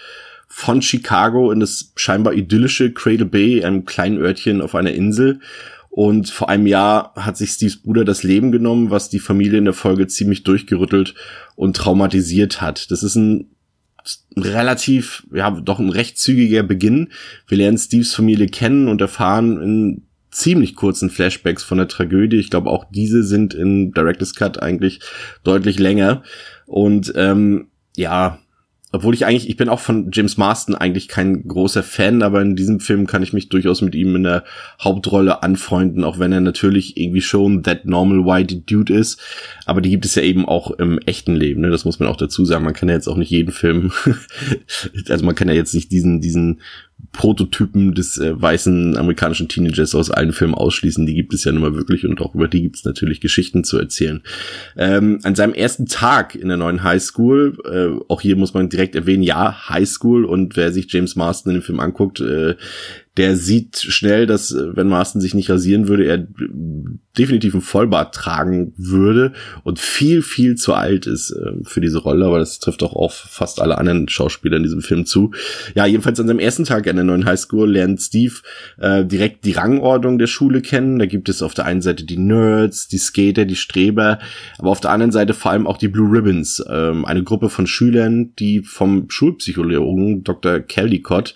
von 0.48 0.82
Chicago 0.82 1.52
in 1.52 1.60
das 1.60 1.92
scheinbar 1.96 2.34
idyllische 2.34 2.92
Cradle 2.92 3.26
Bay, 3.26 3.64
einem 3.64 3.86
kleinen 3.86 4.18
Örtchen 4.18 4.62
auf 4.62 4.76
einer 4.76 4.94
Insel. 4.94 5.40
Und 5.90 6.30
vor 6.30 6.50
einem 6.50 6.68
Jahr 6.68 7.14
hat 7.16 7.38
sich 7.38 7.52
Steves 7.52 7.82
Bruder 7.82 8.04
das 8.04 8.24
Leben 8.24 8.52
genommen, 8.52 8.90
was 8.90 9.10
die 9.10 9.20
Familie 9.20 9.58
in 9.58 9.66
der 9.66 9.74
Folge 9.74 10.08
ziemlich 10.08 10.44
durchgerüttelt 10.44 11.16
und 11.56 11.78
traumatisiert 11.78 12.62
hat. 12.62 12.92
Das 12.92 13.02
ist 13.02 13.16
ein 13.16 13.52
relativ, 14.36 15.26
ja, 15.34 15.50
doch 15.52 15.80
ein 15.80 15.90
recht 15.90 16.18
zügiger 16.18 16.64
Beginn. 16.64 17.10
Wir 17.48 17.58
lernen 17.58 17.78
Steves 17.78 18.14
Familie 18.14 18.48
kennen 18.48 18.88
und 18.88 19.02
erfahren 19.02 19.62
in 19.62 20.02
ziemlich 20.32 20.76
kurzen 20.76 21.10
Flashbacks 21.10 21.64
von 21.64 21.78
der 21.78 21.88
Tragödie. 21.88 22.38
Ich 22.38 22.50
glaube, 22.50 22.70
auch 22.70 22.86
diese 22.92 23.24
sind 23.24 23.54
in 23.54 23.94
Director's 23.94 24.36
Cut 24.36 24.62
eigentlich 24.62 25.00
deutlich 25.44 25.80
länger. 25.80 26.24
Und 26.66 27.14
ähm, 27.16 27.70
ja, 27.96 28.40
obwohl 28.96 29.14
ich 29.14 29.26
eigentlich, 29.26 29.50
ich 29.50 29.58
bin 29.58 29.70
auch 29.70 29.80
von 29.80 30.10
James 30.12 30.38
Marston 30.38 30.76
eigentlich 30.76 31.08
kein 31.08 31.48
großer 31.48 31.84
Fan, 31.84 32.22
aber 32.22 32.42
in 32.42 32.56
diesem 32.56 32.80
Film 32.80 33.08
kann 33.08 33.24
ich 33.24 33.34
mich 33.34 33.50
durchaus 33.50 33.82
mit 33.82 33.94
ihm 33.94 34.16
in 34.16 34.24
der 34.24 34.44
Hauptrolle 34.82 35.44
anfreunden, 35.44 36.04
auch 36.04 36.18
wenn 36.18 36.32
er 36.32 36.42
natürlich 36.42 36.98
irgendwie 36.98 37.22
schon 37.22 37.64
that 37.64 37.86
normal 37.86 38.26
white 38.26 38.56
dude 38.56 38.94
ist. 38.94 39.22
Aber 39.66 39.82
die 39.82 39.90
gibt 39.90 40.06
es 40.06 40.16
ja 40.16 40.24
eben 40.24 40.46
auch 40.48 40.72
im 40.72 40.98
echten 41.00 41.36
Leben, 41.36 41.62
ne? 41.62 41.70
Das 41.70 41.86
muss 41.86 42.00
man 42.00 42.08
auch 42.10 42.18
dazu 42.18 42.46
sagen. 42.46 42.64
Man 42.64 42.74
kann 42.74 42.90
ja 42.90 42.96
jetzt 42.96 43.08
auch 43.08 43.18
nicht 43.18 43.32
jeden 43.32 43.52
Film, 43.52 43.92
also 45.10 45.26
man 45.26 45.36
kann 45.36 45.50
ja 45.50 45.54
jetzt 45.54 45.74
nicht 45.74 45.92
diesen, 45.92 46.22
diesen 46.22 46.62
Prototypen 47.16 47.94
des 47.94 48.18
äh, 48.18 48.40
weißen 48.40 48.98
amerikanischen 48.98 49.48
Teenagers 49.48 49.96
aus 49.96 50.12
allen 50.12 50.34
Filmen 50.34 50.54
ausschließen. 50.54 51.06
Die 51.06 51.16
gibt 51.16 51.34
es 51.34 51.44
ja 51.44 51.52
nun 51.52 51.62
mal 51.62 51.76
wirklich 51.76 52.06
und 52.06 52.22
auch 52.22 52.36
über 52.36 52.48
die 52.48 52.62
gibt 52.62 52.78
es 52.78 52.86
natürlich 52.86 53.22
Geschichten 53.22 53.64
zu 53.64 53.78
erzählen. 53.78 54.22
Ähm, 54.78 55.20
an 55.24 55.36
seinem 55.36 55.54
ersten 55.54 55.86
Tag 55.86 56.36
in 56.36 56.48
der 56.48 56.58
neuen 56.58 56.84
High 56.84 57.02
School, 57.02 57.58
äh, 57.66 58.04
auch 58.08 58.22
hier 58.22 58.36
muss 58.36 58.54
man 58.54 58.70
direkt 58.70 58.96
erwähnen, 58.96 59.24
ja, 59.24 59.70
High 59.70 59.88
School 59.88 60.26
und 60.26 60.56
wer 60.56 60.72
sich 60.72 60.92
James 60.92 61.16
Marston 61.16 61.54
in 61.54 61.60
dem 61.60 61.64
Film 61.64 61.80
anguckt, 61.80 62.20
äh, 62.20 62.56
der 63.18 63.36
sieht 63.36 63.78
schnell, 63.78 64.26
dass 64.26 64.52
äh, 64.52 64.76
wenn 64.76 64.88
Marston 64.88 65.22
sich 65.22 65.34
nicht 65.34 65.50
rasieren 65.50 65.88
würde, 65.88 66.06
er 66.06 66.28
definitiv 67.18 67.54
einen 67.54 67.62
Vollbart 67.62 68.14
tragen 68.14 68.74
würde 68.78 69.32
und 69.64 69.80
viel, 69.80 70.22
viel 70.22 70.56
zu 70.56 70.74
alt 70.74 71.08
ist 71.08 71.32
äh, 71.32 71.64
für 71.64 71.82
diese 71.82 72.00
Rolle, 72.00 72.26
aber 72.26 72.40
das 72.40 72.60
trifft 72.60 72.84
auch 72.84 72.94
auf 72.94 73.14
fast 73.14 73.62
alle 73.62 73.78
anderen 73.78 74.10
Schauspieler 74.10 74.58
in 74.58 74.64
diesem 74.64 74.82
Film 74.82 75.06
zu. 75.06 75.32
Ja, 75.76 75.86
jedenfalls 75.86 76.20
an 76.20 76.28
seinem 76.28 76.40
ersten 76.40 76.66
Tag 76.66 76.88
an 76.88 76.98
der 76.98 77.06
neuen 77.06 77.26
Highschool 77.26 77.72
lernt 77.72 78.02
Steve 78.02 78.34
äh, 78.80 79.06
direkt 79.06 79.46
die 79.46 79.54
Rangordnung 79.54 80.18
der 80.18 80.28
Schule 80.28 80.62
kennen. 80.62 81.00
Da 81.00 81.06
gibt 81.06 81.30
es 81.30 81.42
auf 81.42 81.54
der 81.54 81.66
einen 81.66 81.82
Seite 81.82 82.04
die 82.04 82.18
Nerds, 82.18 82.88
die 82.88 82.98
Skater, 82.98 83.46
die 83.46 83.56
Streber, 83.56 84.20
aber 84.58 84.70
auf 84.70 84.82
der 84.82 84.92
anderen 84.92 85.12
Seite 85.12 85.34
vor 85.34 85.52
allem 85.52 85.68
auch 85.68 85.78
die 85.78 85.88
Blue 85.88 86.12
Ribbons, 86.12 86.64
ähm, 86.70 87.06
eine 87.06 87.24
Gruppe 87.24 87.50
von 87.50 87.68
Schülern, 87.68 88.34
die 88.38 88.62
vom 88.62 89.10
Schulpsychologen 89.10 90.24
Dr. 90.24 90.60
Caldicott 90.60 91.34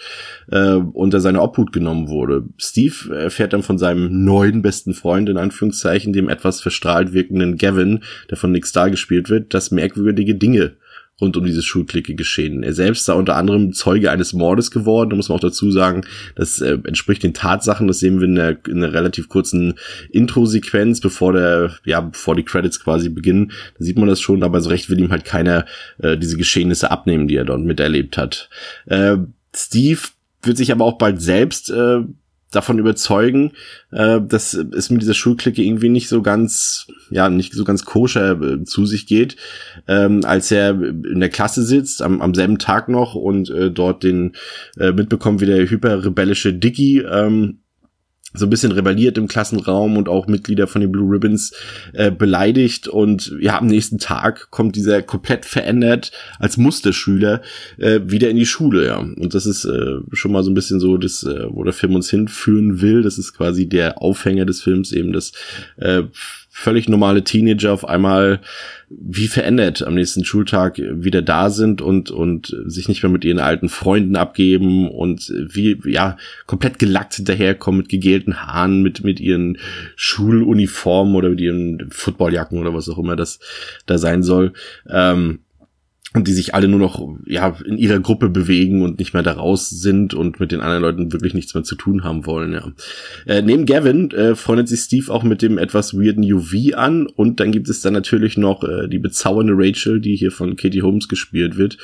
äh, 0.52 0.74
unter 0.74 1.22
seine 1.22 1.42
Obhut 1.42 1.69
genommen 1.72 2.08
wurde. 2.08 2.44
Steve 2.58 3.16
erfährt 3.16 3.54
dann 3.54 3.64
von 3.64 3.78
seinem 3.78 4.24
neuen 4.24 4.62
besten 4.62 4.94
Freund, 4.94 5.30
in 5.30 5.38
Anführungszeichen, 5.38 6.14
dem 6.14 6.30
etwas 6.30 6.62
verstrahlt 6.62 7.14
wirkenden 7.14 7.58
Gavin, 7.58 8.04
der 8.30 8.38
von 8.38 8.52
Nick 8.52 8.66
Star 8.66 8.90
gespielt 8.90 9.30
wird, 9.30 9.54
dass 9.54 9.72
merkwürdige 9.72 10.36
Dinge 10.36 10.74
rund 11.22 11.38
um 11.38 11.46
diese 11.46 11.62
Schulklicke 11.62 12.16
geschehen. 12.16 12.64
Er 12.64 12.74
selbst 12.74 13.06
sei 13.06 13.14
unter 13.14 13.36
anderem 13.36 13.74
Zeuge 13.74 14.12
eines 14.12 14.34
Mordes 14.34 14.72
geworden. 14.72 15.10
Da 15.10 15.16
muss 15.16 15.30
man 15.30 15.38
auch 15.38 15.42
dazu 15.42 15.72
sagen, 15.72 16.06
das 16.36 16.62
äh, 16.62 16.78
entspricht 16.86 17.24
den 17.24 17.34
Tatsachen. 17.34 17.88
Das 17.88 18.00
sehen 18.00 18.20
wir 18.20 18.28
in 18.28 18.40
einer, 18.40 18.58
in 18.68 18.84
einer 18.84 18.94
relativ 18.94 19.30
kurzen 19.30 19.76
Intro-Sequenz, 20.12 21.02
bevor 21.02 21.34
der, 21.34 21.74
ja, 21.86 22.02
bevor 22.02 22.36
die 22.36 22.44
Credits 22.44 22.80
quasi 22.80 23.10
beginnen. 23.10 23.52
Da 23.78 23.86
sieht 23.86 23.98
man 23.98 24.08
das 24.08 24.22
schon, 24.22 24.44
aber 24.44 24.62
so 24.62 24.70
recht 24.70 24.90
will 24.90 25.00
ihm 25.00 25.12
halt 25.12 25.26
keiner 25.26 25.66
äh, 26.00 26.18
diese 26.18 26.38
Geschehnisse 26.38 26.92
abnehmen, 26.92 27.28
die 27.28 27.36
er 27.36 27.46
dort 27.46 27.62
miterlebt 27.62 28.18
hat. 28.18 28.50
Äh, 28.86 29.18
Steve 29.56 30.00
wird 30.42 30.58
sich 30.58 30.72
aber 30.72 30.86
auch 30.86 30.98
bald 30.98 31.22
selbst 31.22 31.70
äh, 31.70 32.02
davon 32.52 32.80
überzeugen, 32.80 33.52
äh, 33.92 34.20
dass 34.22 34.54
es 34.54 34.90
mit 34.90 35.02
dieser 35.02 35.14
Schulklicke 35.14 35.62
irgendwie 35.62 35.90
nicht 35.90 36.10
so 36.10 36.22
ganz, 36.22 36.88
ja, 37.12 37.30
nicht 37.30 37.54
so 37.54 37.64
ganz 37.64 37.86
koscher 37.86 38.42
äh, 38.42 38.64
zu 38.64 38.86
sich 38.86 39.06
geht, 39.06 39.36
ähm, 39.88 40.22
als 40.24 40.52
er 40.52 40.72
in 40.72 41.20
der 41.20 41.30
Klasse 41.30 41.64
sitzt, 41.64 42.02
am, 42.02 42.22
am 42.22 42.34
selben 42.34 42.58
Tag 42.58 42.90
noch 42.90 43.14
und 43.16 43.50
äh, 43.50 43.70
dort 43.72 44.04
den 44.04 44.36
äh, 44.80 44.92
mitbekommt, 44.92 45.42
wie 45.42 45.46
der 45.46 45.70
hyperrebellische 45.70 46.54
Dicky 46.54 47.00
ähm, 47.00 47.60
so 48.34 48.46
ein 48.46 48.50
bisschen 48.50 48.72
rebelliert 48.72 49.18
im 49.18 49.28
Klassenraum 49.28 49.98
und 49.98 50.08
auch 50.08 50.28
Mitglieder 50.28 50.68
von 50.68 50.82
den 50.82 50.92
Blue 50.92 51.12
Ribbons 51.12 51.52
äh, 51.94 52.12
beleidigt 52.12 52.88
und 52.88 53.36
ja, 53.40 53.58
am 53.58 53.68
nächsten 53.68 53.98
Tag 53.98 54.52
kommt 54.52 54.76
dieser 54.76 55.02
komplett 55.02 55.46
verändert 55.46 56.12
als 56.38 56.58
Musterschüler 56.58 57.42
äh, 57.78 58.00
wieder 58.04 58.30
in 58.30 58.38
die 58.38 58.46
Schule, 58.46 58.86
ja. 58.86 58.98
Und 58.98 59.34
das 59.34 59.46
ist 59.46 59.66
äh, 59.66 59.96
schon 60.14 60.32
mal 60.32 60.44
so 60.44 60.52
ein 60.52 60.56
bisschen 60.56 60.80
so, 60.80 60.98
das, 60.98 61.24
äh, 61.24 61.46
wo 61.50 61.64
der 61.64 61.74
Film 61.74 61.96
uns 61.96 62.10
hinführen 62.10 62.82
will. 62.82 63.02
Das 63.02 63.18
ist 63.18 63.34
quasi 63.34 63.68
der 63.68 64.02
Aufhänger 64.02 64.46
des 64.46 64.62
Films, 64.62 64.92
eben 64.92 65.12
das 65.12 65.32
äh, 65.78 66.04
völlig 66.60 66.90
normale 66.90 67.24
Teenager 67.24 67.72
auf 67.72 67.88
einmal 67.88 68.42
wie 68.90 69.28
verändert 69.28 69.82
am 69.82 69.94
nächsten 69.94 70.26
Schultag 70.26 70.78
wieder 70.78 71.22
da 71.22 71.52
sind 71.52 71.82
und, 71.82 72.12
und 72.12 72.54
sich 72.66 72.90
nicht 72.90 73.02
mehr 73.02 73.12
mit 73.12 73.24
ihren 73.24 73.40
alten 73.40 73.70
Freunden 73.70 74.18
abgeben 74.18 74.90
und 74.90 75.30
wie, 75.30 75.80
ja, 75.86 76.18
komplett 76.48 76.80
gelackt 76.80 77.16
hinterherkommen 77.16 77.80
mit 77.80 77.90
gegelten 77.90 78.42
Haaren, 78.42 78.82
mit, 78.82 79.04
mit 79.04 79.22
ihren 79.22 79.58
Schuluniformen 79.96 81.16
oder 81.16 81.30
mit 81.30 81.40
ihren 81.40 81.90
Footballjacken 81.92 82.60
oder 82.60 82.74
was 82.74 82.90
auch 82.90 82.98
immer 82.98 83.16
das 83.16 83.40
da 83.86 83.98
sein 83.98 84.22
soll. 84.22 84.54
Ähm, 84.90 85.40
und 86.16 86.28
die 86.28 86.34
sich 86.34 86.56
alle 86.56 86.68
nur 86.68 86.80
noch 86.80 87.08
ja 87.28 87.56
in 87.66 87.78
ihrer 87.78 88.00
Gruppe 88.00 88.30
bewegen 88.30 88.82
und 88.82 88.98
nicht 88.98 89.14
mehr 89.14 89.22
da 89.22 89.34
raus 89.34 89.70
sind 89.70 90.16
und 90.16 90.40
mit 90.40 90.52
den 90.52 90.62
anderen 90.62 90.82
Leuten 90.82 91.14
wirklich 91.14 91.36
nichts 91.36 91.54
mehr 91.54 91.64
zu 91.64 91.76
tun 91.76 92.04
haben 92.04 92.26
wollen. 92.26 92.54
Ja. 92.54 92.72
Äh, 93.28 93.44
neben 93.44 93.68
Gavin 93.68 94.10
äh, 94.12 94.36
freundet 94.36 94.68
sich 94.68 94.80
Steve 94.80 95.14
auch 95.14 95.24
mit 95.24 95.44
dem 95.44 95.60
etwas 95.60 95.94
weirden 95.94 96.24
UV 96.24 96.76
an 96.76 97.06
und 97.06 97.40
dann 97.40 97.52
gibt 97.52 97.70
es 97.70 97.82
dann 97.82 97.94
natürlich 97.94 98.38
noch 98.38 98.64
äh, 98.64 98.88
die 98.88 98.98
bezaubernde 98.98 99.54
Rachel, 99.56 100.02
die 100.02 100.16
hier 100.16 100.32
von 100.32 100.56
Katie 100.56 100.82
Holmes 100.82 101.08
gespielt 101.08 101.58
wird 101.58 101.78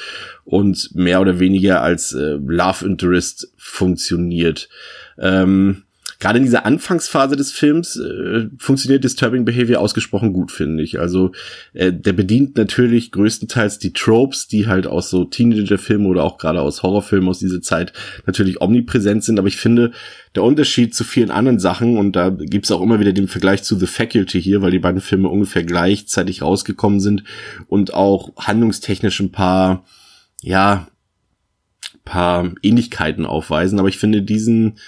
und 0.43 0.95
mehr 0.95 1.21
oder 1.21 1.39
weniger 1.39 1.81
als 1.81 2.13
äh, 2.13 2.39
Love 2.43 2.85
Interest 2.85 3.53
funktioniert. 3.57 4.69
Ähm, 5.19 5.84
gerade 6.25 6.39
in 6.39 6.43
dieser 6.43 6.65
Anfangsphase 6.65 7.35
des 7.35 7.51
Films 7.51 7.97
äh, 7.97 8.47
funktioniert 8.57 9.03
Disturbing 9.03 9.45
Behavior 9.45 9.79
ausgesprochen 9.79 10.33
gut, 10.33 10.51
finde 10.51 10.81
ich. 10.81 10.99
Also 10.99 11.33
äh, 11.73 11.93
der 11.93 12.13
bedient 12.13 12.57
natürlich 12.57 13.11
größtenteils 13.11 13.77
die 13.77 13.93
Tropes, 13.93 14.47
die 14.47 14.65
halt 14.65 14.87
aus 14.87 15.11
so 15.11 15.25
Teenager-Filmen 15.25 16.07
oder 16.07 16.23
auch 16.23 16.39
gerade 16.39 16.61
aus 16.61 16.81
Horrorfilmen 16.81 17.29
aus 17.29 17.37
dieser 17.37 17.61
Zeit 17.61 17.93
natürlich 18.25 18.59
omnipräsent 18.59 19.23
sind. 19.23 19.37
Aber 19.37 19.47
ich 19.47 19.57
finde, 19.57 19.91
der 20.33 20.41
Unterschied 20.41 20.95
zu 20.95 21.03
vielen 21.03 21.29
anderen 21.29 21.59
Sachen, 21.59 21.95
und 21.95 22.15
da 22.15 22.31
gibt's 22.31 22.71
auch 22.71 22.81
immer 22.81 22.99
wieder 22.99 23.13
den 23.13 23.27
Vergleich 23.27 23.61
zu 23.61 23.77
The 23.77 23.85
Faculty 23.85 24.41
hier, 24.41 24.63
weil 24.63 24.71
die 24.71 24.79
beiden 24.79 25.01
Filme 25.01 25.29
ungefähr 25.29 25.63
gleichzeitig 25.63 26.41
rausgekommen 26.41 27.01
sind 27.01 27.23
und 27.67 27.93
auch 27.93 28.35
handlungstechnisch 28.37 29.19
ein 29.19 29.31
paar, 29.31 29.85
ja, 30.41 30.87
paar 32.03 32.51
Ähnlichkeiten 32.63 33.27
aufweisen. 33.27 33.77
Aber 33.77 33.89
ich 33.89 33.99
finde 33.99 34.23
diesen 34.23 34.79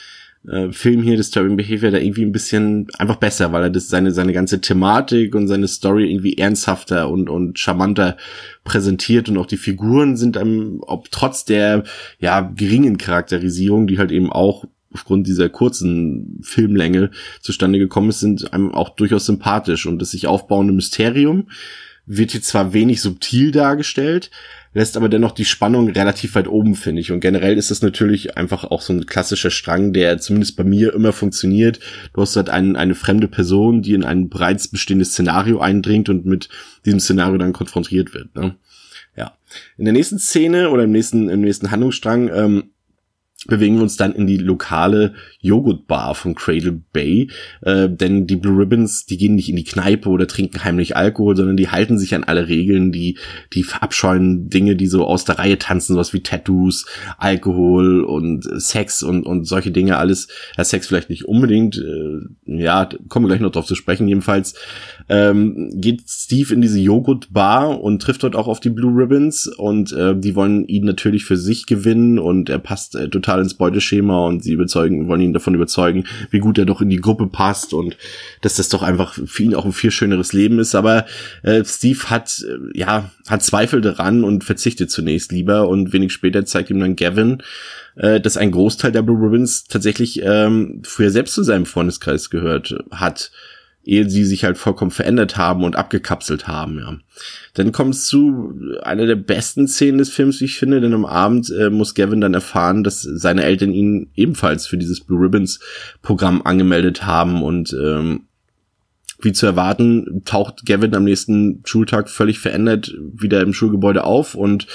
äh, 0.47 0.71
Film 0.71 1.01
hier, 1.01 1.17
Disturbing 1.17 1.57
Behavior, 1.57 1.91
da 1.91 1.97
irgendwie 1.97 2.23
ein 2.23 2.31
bisschen 2.31 2.87
einfach 2.97 3.17
besser, 3.17 3.51
weil 3.51 3.63
er 3.63 3.69
das 3.69 3.89
seine, 3.89 4.11
seine 4.11 4.33
ganze 4.33 4.61
Thematik 4.61 5.35
und 5.35 5.47
seine 5.47 5.67
Story 5.67 6.09
irgendwie 6.09 6.37
ernsthafter 6.37 7.09
und, 7.09 7.29
und 7.29 7.59
charmanter 7.59 8.17
präsentiert 8.63 9.29
und 9.29 9.37
auch 9.37 9.45
die 9.45 9.57
Figuren 9.57 10.17
sind 10.17 10.37
einem, 10.37 10.79
ob 10.81 11.11
trotz 11.11 11.45
der, 11.45 11.83
ja, 12.19 12.41
geringen 12.41 12.97
Charakterisierung, 12.97 13.87
die 13.87 13.97
halt 13.97 14.11
eben 14.11 14.31
auch 14.31 14.65
aufgrund 14.93 15.27
dieser 15.27 15.49
kurzen 15.49 16.39
Filmlänge 16.41 17.11
zustande 17.41 17.77
gekommen 17.77 18.09
ist, 18.09 18.19
sind 18.19 18.53
einem 18.53 18.71
auch 18.73 18.89
durchaus 18.89 19.25
sympathisch 19.25 19.85
und 19.85 19.99
das 19.99 20.11
sich 20.11 20.27
aufbauende 20.27 20.73
Mysterium 20.73 21.47
wird 22.07 22.31
hier 22.31 22.41
zwar 22.41 22.73
wenig 22.73 23.01
subtil 23.01 23.51
dargestellt, 23.51 24.31
lässt 24.73 24.95
aber 24.95 25.09
dennoch 25.09 25.33
die 25.33 25.45
Spannung 25.45 25.89
relativ 25.89 26.35
weit 26.35 26.47
oben, 26.47 26.75
finde 26.75 27.01
ich. 27.01 27.11
Und 27.11 27.19
generell 27.19 27.57
ist 27.57 27.69
das 27.69 27.81
natürlich 27.81 28.37
einfach 28.37 28.63
auch 28.63 28.81
so 28.81 28.93
ein 28.93 29.05
klassischer 29.05 29.49
Strang, 29.51 29.91
der 29.91 30.17
zumindest 30.17 30.55
bei 30.55 30.63
mir 30.63 30.93
immer 30.93 31.11
funktioniert. 31.11 31.79
Du 32.13 32.21
hast 32.21 32.35
halt 32.35 32.49
einen, 32.49 32.75
eine 32.75 32.95
fremde 32.95 33.27
Person, 33.27 33.81
die 33.81 33.93
in 33.93 34.03
ein 34.03 34.29
bereits 34.29 34.69
bestehendes 34.69 35.11
Szenario 35.11 35.59
eindringt 35.59 36.09
und 36.09 36.25
mit 36.25 36.49
diesem 36.85 36.99
Szenario 36.99 37.37
dann 37.37 37.53
konfrontiert 37.53 38.13
wird. 38.13 38.33
Ne? 38.35 38.55
Ja. 39.15 39.37
In 39.77 39.85
der 39.85 39.93
nächsten 39.93 40.19
Szene 40.19 40.69
oder 40.69 40.83
im 40.83 40.91
nächsten, 40.91 41.29
im 41.29 41.41
nächsten 41.41 41.71
Handlungsstrang 41.71 42.29
ähm, 42.33 42.63
bewegen 43.47 43.75
wir 43.75 43.83
uns 43.83 43.97
dann 43.97 44.13
in 44.13 44.27
die 44.27 44.37
lokale 44.37 45.13
Joghurtbar 45.41 46.15
von 46.15 46.35
Cradle 46.35 46.81
Bay, 46.93 47.29
äh, 47.61 47.89
denn 47.89 48.27
die 48.27 48.35
Blue 48.35 48.59
Ribbons, 48.59 49.05
die 49.05 49.17
gehen 49.17 49.35
nicht 49.35 49.49
in 49.49 49.55
die 49.55 49.63
Kneipe 49.63 50.09
oder 50.09 50.27
trinken 50.27 50.63
heimlich 50.63 50.95
Alkohol, 50.95 51.35
sondern 51.35 51.57
die 51.57 51.69
halten 51.69 51.97
sich 51.97 52.13
an 52.13 52.23
alle 52.23 52.47
Regeln, 52.47 52.91
die 52.91 53.17
die 53.53 53.63
verabscheuen 53.63 54.49
Dinge, 54.49 54.75
die 54.75 54.87
so 54.87 55.05
aus 55.05 55.25
der 55.25 55.39
Reihe 55.39 55.57
tanzen, 55.57 55.93
sowas 55.93 56.13
wie 56.13 56.21
Tattoos, 56.21 56.85
Alkohol 57.17 58.03
und 58.03 58.43
Sex 58.61 59.03
und 59.03 59.23
und 59.25 59.45
solche 59.45 59.71
Dinge 59.71 59.97
alles. 59.97 60.27
Ja, 60.57 60.63
Sex 60.63 60.87
vielleicht 60.87 61.09
nicht 61.09 61.25
unbedingt, 61.25 61.77
äh, 61.77 62.19
ja, 62.45 62.89
kommen 63.07 63.25
wir 63.25 63.29
gleich 63.29 63.41
noch 63.41 63.51
drauf 63.51 63.65
zu 63.65 63.75
sprechen. 63.75 64.07
Jedenfalls 64.07 64.55
ähm, 65.09 65.71
geht 65.73 66.01
Steve 66.07 66.53
in 66.53 66.61
diese 66.61 66.79
Joghurtbar 66.79 67.79
und 67.81 68.01
trifft 68.01 68.23
dort 68.23 68.35
auch 68.35 68.47
auf 68.47 68.59
die 68.59 68.69
Blue 68.69 68.93
Ribbons 68.93 69.47
und 69.47 69.91
äh, 69.93 70.15
die 70.15 70.35
wollen 70.35 70.67
ihn 70.67 70.85
natürlich 70.85 71.25
für 71.25 71.37
sich 71.37 71.65
gewinnen 71.65 72.19
und 72.19 72.49
er 72.49 72.59
passt 72.59 72.95
äh, 72.95 73.09
total 73.09 73.36
ins 73.41 73.55
Beuteschema 73.55 74.25
und 74.25 74.43
sie 74.43 74.53
überzeugen, 74.53 75.07
wollen 75.07 75.21
ihn 75.21 75.33
davon 75.33 75.55
überzeugen, 75.55 76.05
wie 76.29 76.39
gut 76.39 76.57
er 76.57 76.65
doch 76.65 76.81
in 76.81 76.89
die 76.89 77.01
Gruppe 77.01 77.27
passt 77.27 77.73
und 77.73 77.97
dass 78.41 78.55
das 78.55 78.69
doch 78.69 78.83
einfach 78.83 79.13
für 79.25 79.43
ihn 79.43 79.55
auch 79.55 79.65
ein 79.65 79.73
viel 79.73 79.91
schöneres 79.91 80.33
Leben 80.33 80.59
ist. 80.59 80.75
Aber 80.75 81.05
äh, 81.43 81.63
Steve 81.65 82.09
hat, 82.09 82.43
äh, 82.47 82.77
ja, 82.77 83.11
hat 83.27 83.43
Zweifel 83.43 83.81
daran 83.81 84.23
und 84.23 84.43
verzichtet 84.43 84.91
zunächst 84.91 85.31
lieber 85.31 85.67
und 85.67 85.93
wenig 85.93 86.13
später 86.13 86.45
zeigt 86.45 86.69
ihm 86.69 86.79
dann 86.79 86.95
Gavin, 86.95 87.43
äh, 87.95 88.19
dass 88.19 88.37
ein 88.37 88.51
Großteil 88.51 88.91
der 88.91 89.01
Blue 89.01 89.21
Ribbons 89.21 89.65
tatsächlich 89.65 90.21
ähm, 90.23 90.81
früher 90.83 91.11
selbst 91.11 91.33
zu 91.33 91.43
seinem 91.43 91.65
Freundeskreis 91.65 92.29
gehört 92.29 92.75
hat 92.91 93.31
ehe 93.87 94.09
sie 94.09 94.25
sich 94.25 94.43
halt 94.43 94.57
vollkommen 94.57 94.91
verändert 94.91 95.37
haben 95.37 95.63
und 95.63 95.77
abgekapselt 95.77 96.47
haben, 96.47 96.77
ja. 96.77 96.97
Dann 97.53 97.71
kommt 97.71 97.95
es 97.95 98.05
zu 98.05 98.53
einer 98.83 99.05
der 99.05 99.15
besten 99.15 99.67
Szenen 99.67 99.97
des 99.97 100.09
Films, 100.09 100.41
wie 100.41 100.45
ich 100.45 100.59
finde, 100.59 100.81
denn 100.81 100.93
am 100.93 101.05
Abend 101.05 101.49
äh, 101.49 101.69
muss 101.69 101.95
Gavin 101.95 102.21
dann 102.21 102.33
erfahren, 102.33 102.83
dass 102.83 103.01
seine 103.01 103.43
Eltern 103.43 103.71
ihn 103.71 104.11
ebenfalls 104.13 104.67
für 104.67 104.77
dieses 104.77 104.99
Blue 104.99 105.19
Ribbons 105.19 105.59
Programm 106.01 106.41
angemeldet 106.43 107.05
haben 107.05 107.41
und 107.41 107.73
ähm, 107.73 108.27
wie 109.19 109.31
zu 109.31 109.47
erwarten, 109.47 110.21
taucht 110.25 110.65
Gavin 110.65 110.93
am 110.93 111.05
nächsten 111.05 111.63
Schultag 111.65 112.09
völlig 112.09 112.39
verändert 112.39 112.93
wieder 112.99 113.41
im 113.41 113.53
Schulgebäude 113.53 114.03
auf 114.03 114.35
und 114.35 114.67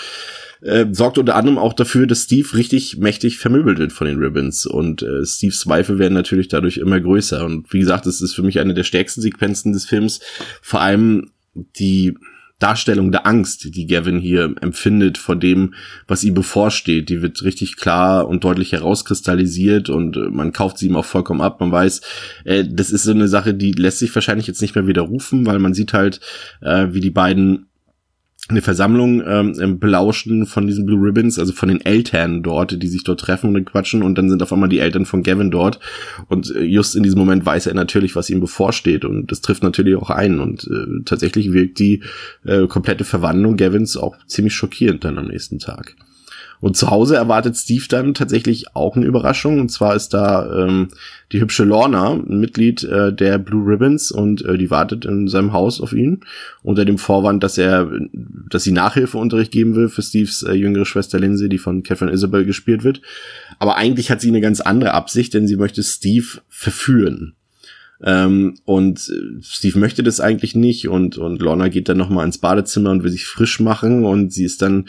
äh, 0.63 0.87
sorgt 0.93 1.19
unter 1.19 1.35
anderem 1.35 1.59
auch 1.59 1.73
dafür, 1.73 2.07
dass 2.07 2.25
Steve 2.25 2.55
richtig 2.55 2.99
mächtig 2.99 3.39
vermöbelt 3.39 3.79
wird 3.79 3.93
von 3.93 4.07
den 4.07 4.19
Ribbons. 4.19 4.67
Und 4.67 5.03
äh, 5.03 5.25
Steves 5.25 5.61
Zweifel 5.61 5.99
werden 5.99 6.15
natürlich 6.15 6.49
dadurch 6.49 6.79
immer 6.79 7.01
größer. 7.01 7.45
Und 7.45 7.73
wie 7.73 7.81
gesagt, 7.81 8.07
es 8.07 8.21
ist 8.21 8.35
für 8.35 8.43
mich 8.43 8.61
eine 8.61 8.75
der 8.75 8.85
stärksten 8.85 9.21
Sequenzen 9.21 9.73
des 9.73 9.87
Films. 9.87 10.21
Vor 10.61 10.81
allem 10.81 11.31
die 11.55 12.17
Darstellung 12.61 13.11
der 13.11 13.27
Angst, 13.27 13.75
die 13.75 13.87
Gavin 13.89 14.21
hier 14.21 14.55
empfindet 14.61 15.19
vor 15.19 15.35
dem, 15.35 15.75
was 16.07 16.23
ihm 16.23 16.35
bevorsteht, 16.35 17.09
die 17.09 17.21
wird 17.21 17.43
richtig 17.43 17.75
klar 17.75 18.29
und 18.29 18.45
deutlich 18.45 18.71
herauskristallisiert 18.71 19.91
und 19.91 20.17
äh, 20.17 20.31
man 20.31 20.53
kauft 20.53 20.79
sie 20.79 20.87
ihm 20.87 20.95
auch 20.95 21.05
vollkommen 21.05 21.41
ab. 21.41 21.59
Man 21.59 21.73
weiß, 21.73 22.03
äh, 22.45 22.65
das 22.71 22.91
ist 22.91 23.03
so 23.03 23.11
eine 23.11 23.27
Sache, 23.27 23.53
die 23.53 23.73
lässt 23.73 23.99
sich 23.99 24.15
wahrscheinlich 24.15 24.47
jetzt 24.47 24.63
nicht 24.63 24.77
mehr 24.77 24.87
widerrufen, 24.87 25.45
weil 25.45 25.59
man 25.59 25.75
sieht 25.75 25.93
halt, 25.93 26.21
wie 26.61 27.01
die 27.01 27.11
beiden 27.11 27.67
eine 28.49 28.61
Versammlung 28.61 29.23
ähm, 29.25 29.79
belauschen 29.79 30.47
von 30.47 30.67
diesen 30.67 30.85
Blue 30.85 31.01
Ribbons, 31.01 31.39
also 31.39 31.53
von 31.53 31.69
den 31.69 31.81
Eltern 31.81 32.43
dort, 32.43 32.83
die 32.83 32.89
sich 32.89 33.05
dort 33.05 33.21
treffen 33.21 33.55
und 33.55 33.65
quatschen. 33.65 34.03
Und 34.03 34.19
dann 34.19 34.29
sind 34.29 34.43
auf 34.43 34.53
einmal 34.53 34.69
die 34.69 34.81
Eltern 34.81 35.07
von 35.07 35.23
Gavin 35.23 35.51
dort. 35.51 35.79
Und 36.29 36.55
äh, 36.55 36.63
just 36.63 36.97
in 36.97 37.03
diesem 37.03 37.21
Moment 37.21 37.47
weiß 37.47 37.67
er 37.67 37.75
natürlich, 37.75 38.17
was 38.17 38.31
ihm 38.31 38.41
bevorsteht. 38.41 39.05
Und 39.05 39.31
das 39.31 39.41
trifft 39.43 39.63
natürlich 39.63 39.97
auch 39.97 40.11
ein. 40.11 40.41
Und 40.41 40.65
äh, 40.65 41.03
tatsächlich 41.05 41.53
wirkt 41.53 41.79
die 41.79 42.03
äh, 42.45 42.67
komplette 42.67 43.05
Verwandlung 43.05 43.57
Gavins 43.57 43.97
auch 43.97 44.17
ziemlich 44.27 44.55
schockierend 44.55 45.05
dann 45.05 45.19
am 45.19 45.29
nächsten 45.29 45.59
Tag. 45.59 45.95
Und 46.63 46.77
zu 46.77 46.91
Hause 46.91 47.17
erwartet 47.17 47.57
Steve 47.57 47.85
dann 47.89 48.15
tatsächlich 48.15 48.77
auch 48.77 48.95
eine 48.95 49.05
Überraschung. 49.05 49.59
Und 49.59 49.71
zwar 49.71 49.97
ist 49.97 50.15
da 50.15 50.65
ähm, 50.65 50.89
die 51.33 51.41
hübsche 51.41 51.65
Lorna, 51.65 52.13
ein 52.13 52.39
Mitglied 52.39 52.85
äh, 52.85 53.13
der 53.13 53.39
Blue 53.39 53.67
Ribbons, 53.67 54.13
und 54.13 54.45
äh, 54.45 54.57
die 54.57 54.71
wartet 54.71 55.05
in 55.05 55.27
seinem 55.27 55.53
Haus 55.53 55.81
auf 55.81 55.93
ihn 55.93 56.21
unter 56.63 56.85
dem 56.85 56.99
Vorwand, 56.99 57.43
dass 57.43 57.59
er, 57.59 57.91
dass 58.49 58.63
sie 58.63 58.71
Nachhilfeunterricht 58.71 59.51
geben 59.51 59.75
will 59.75 59.89
für 59.89 60.03
Steves 60.03 60.45
äh, 60.45 60.53
jüngere 60.53 60.85
Schwester 60.85 61.19
Lindsay, 61.19 61.49
die 61.49 61.59
von 61.59 61.83
Catherine 61.83 62.13
Isabel 62.13 62.45
gespielt 62.45 62.85
wird. 62.85 63.03
Aber 63.59 63.77
eigentlich 63.77 64.13
hat 64.13 64.21
sie 64.21 64.29
eine 64.29 64.41
ganz 64.41 64.61
andere 64.61 64.95
Absicht, 64.95 65.35
denn 65.35 65.49
sie 65.49 65.57
möchte 65.57 65.83
Steve 65.83 66.27
verführen. 66.49 67.35
Ähm, 68.05 68.59
und 68.65 68.99
äh, 69.09 69.41
Steve 69.43 69.79
möchte 69.79 70.03
das 70.03 70.19
eigentlich 70.19 70.57
nicht 70.57 70.89
und, 70.89 71.19
und 71.19 71.41
Lorna 71.41 71.69
geht 71.69 71.89
dann 71.89 71.99
nochmal 71.99 72.27
ins 72.27 72.39
Badezimmer 72.39 72.91
und 72.91 73.05
will 73.05 73.13
sich 73.13 73.27
frisch 73.27 73.61
machen 73.61 74.05
und 74.05 74.33
sie 74.33 74.45
ist 74.45 74.61
dann 74.61 74.89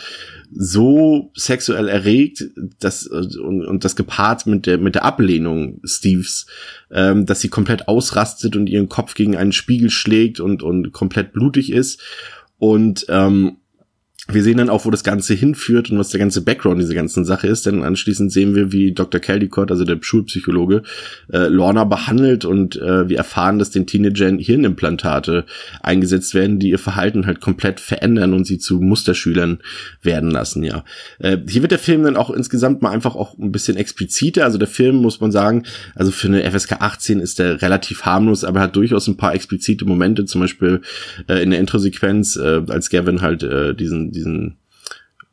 so 0.52 1.32
sexuell 1.36 1.90
erregt, 1.90 2.46
dass, 2.80 3.06
äh, 3.06 3.38
und, 3.40 3.66
und 3.66 3.86
das 3.86 3.96
gepaart 3.96 4.48
mit 4.48 4.66
der, 4.66 4.80
mit 4.80 4.96
der 4.96 5.06
Ablehnung 5.06 5.80
Steves, 5.84 6.48
ähm, 6.92 7.28
dass 7.28 7.42
sie 7.42 7.50
komplett 7.50 7.88
ausrastet 7.88 8.56
und 8.56 8.68
ihren 8.68 8.90
Kopf 8.90 9.14
gegen 9.14 9.36
einen 9.38 9.52
Spiegel 9.52 9.92
schlägt 9.92 10.40
und, 10.40 10.64
und 10.64 10.92
komplett 10.92 11.34
blutig 11.34 11.72
ist. 11.72 12.02
Und 12.58 13.06
ähm, 13.10 13.58
wir 14.30 14.42
sehen 14.42 14.56
dann 14.56 14.70
auch, 14.70 14.86
wo 14.86 14.90
das 14.90 15.04
Ganze 15.04 15.34
hinführt 15.34 15.92
und 15.92 16.00
was 16.00 16.08
der 16.08 16.20
ganze 16.20 16.42
Background 16.42 16.80
dieser 16.80 16.94
ganzen 16.94 17.26
Sache 17.26 17.48
ist, 17.48 17.66
denn 17.66 17.84
anschließend 17.84 18.32
sehen 18.32 18.56
wir, 18.56 18.72
wie 18.72 18.94
Dr. 18.94 19.20
Caldicott, 19.20 19.70
also 19.70 19.84
der 19.84 19.98
Schulpsychologe, 20.00 20.84
äh, 21.32 21.48
Lorna 21.48 21.84
behandelt 21.84 22.46
und 22.46 22.78
äh, 22.78 23.10
wir 23.10 23.18
erfahren, 23.18 23.60
dass 23.60 23.72
den 23.72 23.86
Teenagern 23.86 24.40
Hirnimplantate 24.40 25.44
eingesetzt 25.82 26.36
werden, 26.36 26.58
die 26.58 26.70
ihr 26.70 26.80
Verhalten 26.80 27.26
halt 27.26 27.42
komplett 27.42 27.82
verändern 27.82 28.34
und 28.34 28.48
sie 28.48 28.60
zu 28.60 28.80
Musterschülern 28.80 29.60
werden 30.02 30.32
lassen, 30.32 30.64
ja. 30.64 30.86
Äh, 31.20 31.40
hier 31.50 31.62
wird 31.62 31.74
der 31.74 31.80
Film 31.80 32.04
dann 32.04 32.16
auch 32.16 32.30
insgesamt 32.30 32.82
mal 32.82 32.92
einfach 32.92 33.18
auch 33.18 33.38
ein 33.38 33.52
bisschen 33.52 33.76
expliziter, 33.76 34.46
also 34.46 34.58
der 34.58 34.70
Film, 34.70 34.96
muss 34.96 35.20
man 35.20 35.34
sagen, 35.34 35.64
also 35.96 36.12
für 36.12 36.28
eine 36.28 36.50
FSK 36.50 36.78
18 36.80 37.20
ist 37.20 37.40
der 37.40 37.62
relativ 37.62 38.04
harmlos, 38.04 38.46
aber 38.46 38.62
hat 38.62 38.78
durchaus 38.78 39.06
ein 39.08 39.18
paar 39.18 39.36
explizite 39.36 39.84
Momente, 39.84 40.24
zum 40.24 40.40
Beispiel 40.40 40.80
äh, 41.28 41.44
in 41.44 41.50
der 41.50 41.60
Introsequenz, 41.60 42.38
äh, 42.38 42.62
als 42.70 42.90
Gavin 42.90 43.22
halt 43.22 43.44
äh, 43.44 43.76
diesen 43.76 44.03
diesen, 44.12 44.58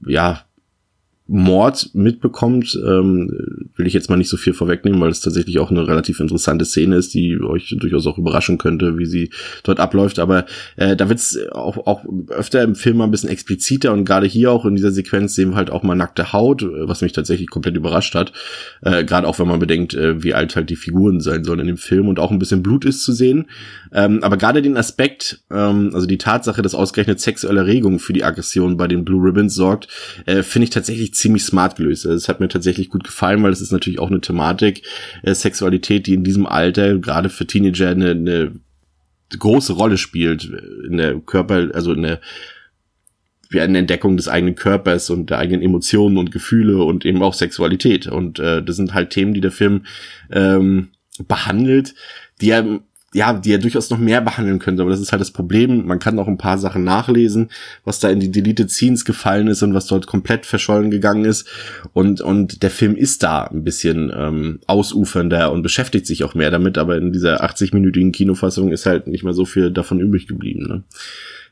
ja, 0.07 0.45
Mord 1.33 1.91
mitbekommt, 1.95 2.77
ähm, 2.85 3.31
will 3.77 3.87
ich 3.87 3.95
jetzt 3.95 4.11
mal 4.11 4.17
nicht 4.17 4.29
so 4.29 4.37
viel 4.37 4.53
vorwegnehmen, 4.53 5.01
weil 5.01 5.11
es 5.11 5.21
tatsächlich 5.21 5.61
auch 5.61 5.71
eine 5.71 5.87
relativ 5.87 6.19
interessante 6.19 6.65
Szene 6.65 6.97
ist, 6.97 7.15
die 7.15 7.41
euch 7.41 7.73
durchaus 7.79 8.09
auch 8.09 8.19
überraschen 8.19 8.59
könnte, 8.59 8.99
wie 8.99 9.07
sie 9.07 9.31
dort 9.63 9.79
abläuft. 9.79 10.19
Aber 10.19 10.45
äh, 10.75 10.97
da 10.97 11.09
wird 11.09 11.21
es 11.21 11.39
auch, 11.53 11.87
auch 11.87 12.05
öfter 12.31 12.65
im 12.65 12.75
Film 12.75 12.97
mal 12.97 13.05
ein 13.05 13.13
bisschen 13.13 13.29
expliziter 13.29 13.93
und 13.93 14.05
gerade 14.05 14.27
hier 14.27 14.51
auch 14.51 14.65
in 14.65 14.75
dieser 14.75 14.91
Sequenz 14.91 15.37
sehen 15.37 15.51
wir 15.51 15.57
halt 15.57 15.71
auch 15.71 15.85
mal 15.85 15.95
nackte 15.95 16.33
Haut, 16.33 16.67
was 16.69 17.01
mich 17.01 17.13
tatsächlich 17.13 17.49
komplett 17.49 17.77
überrascht 17.77 18.17
hat. 18.17 18.33
Äh, 18.83 19.05
gerade 19.05 19.29
auch 19.29 19.39
wenn 19.39 19.47
man 19.47 19.61
bedenkt, 19.61 19.95
äh, 19.95 20.25
wie 20.25 20.35
alt 20.35 20.57
halt 20.57 20.69
die 20.69 20.75
Figuren 20.75 21.21
sein 21.21 21.45
sollen 21.45 21.61
in 21.61 21.69
dem 21.69 21.77
Film 21.77 22.09
und 22.09 22.19
auch 22.19 22.33
ein 22.33 22.41
bisschen 22.41 22.65
Blut 22.65 22.85
ist 22.85 23.05
zu 23.05 23.13
sehen. 23.13 23.47
Ähm, 23.93 24.23
aber 24.23 24.37
gerade 24.37 24.63
den 24.63 24.77
Aspekt, 24.77 25.43
ähm, 25.51 25.91
also 25.95 26.07
die 26.07 26.19
Tatsache, 26.19 26.63
dass 26.63 26.75
ausgerechnet 26.75 27.21
sexuelle 27.21 27.67
Regung 27.67 27.99
für 27.99 28.13
die 28.13 28.25
Aggression 28.25 28.77
bei 28.77 28.89
den 28.89 29.05
Blue 29.05 29.23
Ribbons 29.23 29.55
sorgt, 29.55 29.89
äh, 30.27 30.43
finde 30.43 30.65
ich 30.65 30.71
tatsächlich 30.71 31.15
ziemlich 31.15 31.45
smart 31.45 31.77
gelöst. 31.77 32.07
Also 32.07 32.17
es 32.17 32.29
hat 32.29 32.41
mir 32.41 32.49
tatsächlich 32.49 32.89
gut 32.89 33.05
gefallen, 33.05 33.43
weil 33.43 33.53
es 33.53 33.61
ist 33.61 33.73
natürlich 33.73 33.99
auch 33.99 34.11
eine 34.11 34.21
Thematik, 34.21 34.83
äh, 35.23 35.35
Sexualität, 35.35 36.07
die 36.07 36.15
in 36.15 36.25
diesem 36.25 36.47
Alter 36.47 36.99
gerade 36.99 37.29
für 37.29 37.47
Teenager 37.47 37.89
eine, 37.89 38.11
eine 38.11 38.53
große 39.37 39.73
Rolle 39.73 39.97
spielt 39.97 40.45
in 40.89 40.97
der 40.97 41.21
Körper, 41.21 41.71
also 41.73 41.93
in 41.93 42.03
der 42.03 42.21
wie 43.51 43.61
eine 43.61 43.79
Entdeckung 43.79 44.17
des 44.17 44.29
eigenen 44.29 44.55
Körpers 44.55 45.11
und 45.11 45.31
der 45.31 45.39
eigenen 45.39 45.63
Emotionen 45.63 46.19
und 46.19 46.31
Gefühle 46.31 46.85
und 46.85 47.05
eben 47.05 47.21
auch 47.21 47.35
Sexualität. 47.35 48.07
Und 48.07 48.39
äh, 48.39 48.63
das 48.63 48.77
sind 48.77 48.95
halt 48.95 49.11
Themen, 49.11 49.35
die 49.35 49.41
der 49.41 49.51
Film 49.51 49.87
ähm, 50.31 50.91
behandelt, 51.27 51.95
die 52.41 52.51
er 52.51 52.81
ja, 53.13 53.33
die 53.33 53.53
er 53.53 53.59
durchaus 53.59 53.91
noch 53.91 53.99
mehr 53.99 54.21
behandeln 54.21 54.61
könnte, 54.61 54.83
aber 54.83 54.93
das 54.93 55.01
ist 55.01 55.11
halt 55.11 55.21
das 55.21 55.33
Problem. 55.33 55.85
Man 55.87 55.99
kann 55.99 56.19
auch 56.19 56.29
ein 56.29 56.39
paar 56.39 56.59
Sachen 56.59 56.85
nachlesen, 56.85 57.51
was 57.85 57.99
da 57.99 58.09
in 58.09 58.21
die 58.21 58.31
Deleted 58.31 58.71
Scenes 58.71 59.05
gefallen 59.05 59.49
ist 59.49 59.63
und 59.63 59.75
was 59.75 59.87
dort 59.87 60.07
komplett 60.07 60.47
verschollen 60.47 60.93
gegangen 60.93 61.25
ist. 61.25 61.49
Und, 61.93 62.21
und 62.21 62.63
der 62.63 62.71
Film 62.71 62.95
ist 62.95 63.25
da 63.25 63.45
ein 63.45 63.65
bisschen 63.65 64.13
ähm, 64.15 64.61
ausufernder 64.69 65.51
und 65.51 65.63
beschäftigt 65.63 66.07
sich 66.07 66.23
auch 66.23 66.35
mehr 66.35 66.53
damit, 66.53 66.79
aber 66.79 66.97
in 66.99 67.13
dieser 67.13 67.43
80-minütigen 67.45 68.13
Kinofassung 68.13 68.71
ist 68.71 68.87
halt 68.87 69.09
nicht 69.09 69.25
mehr 69.25 69.35
so 69.35 69.45
viel 69.45 69.73
davon 69.73 69.99
übrig 69.99 70.29
geblieben. 70.29 70.67
Ne? 70.69 70.85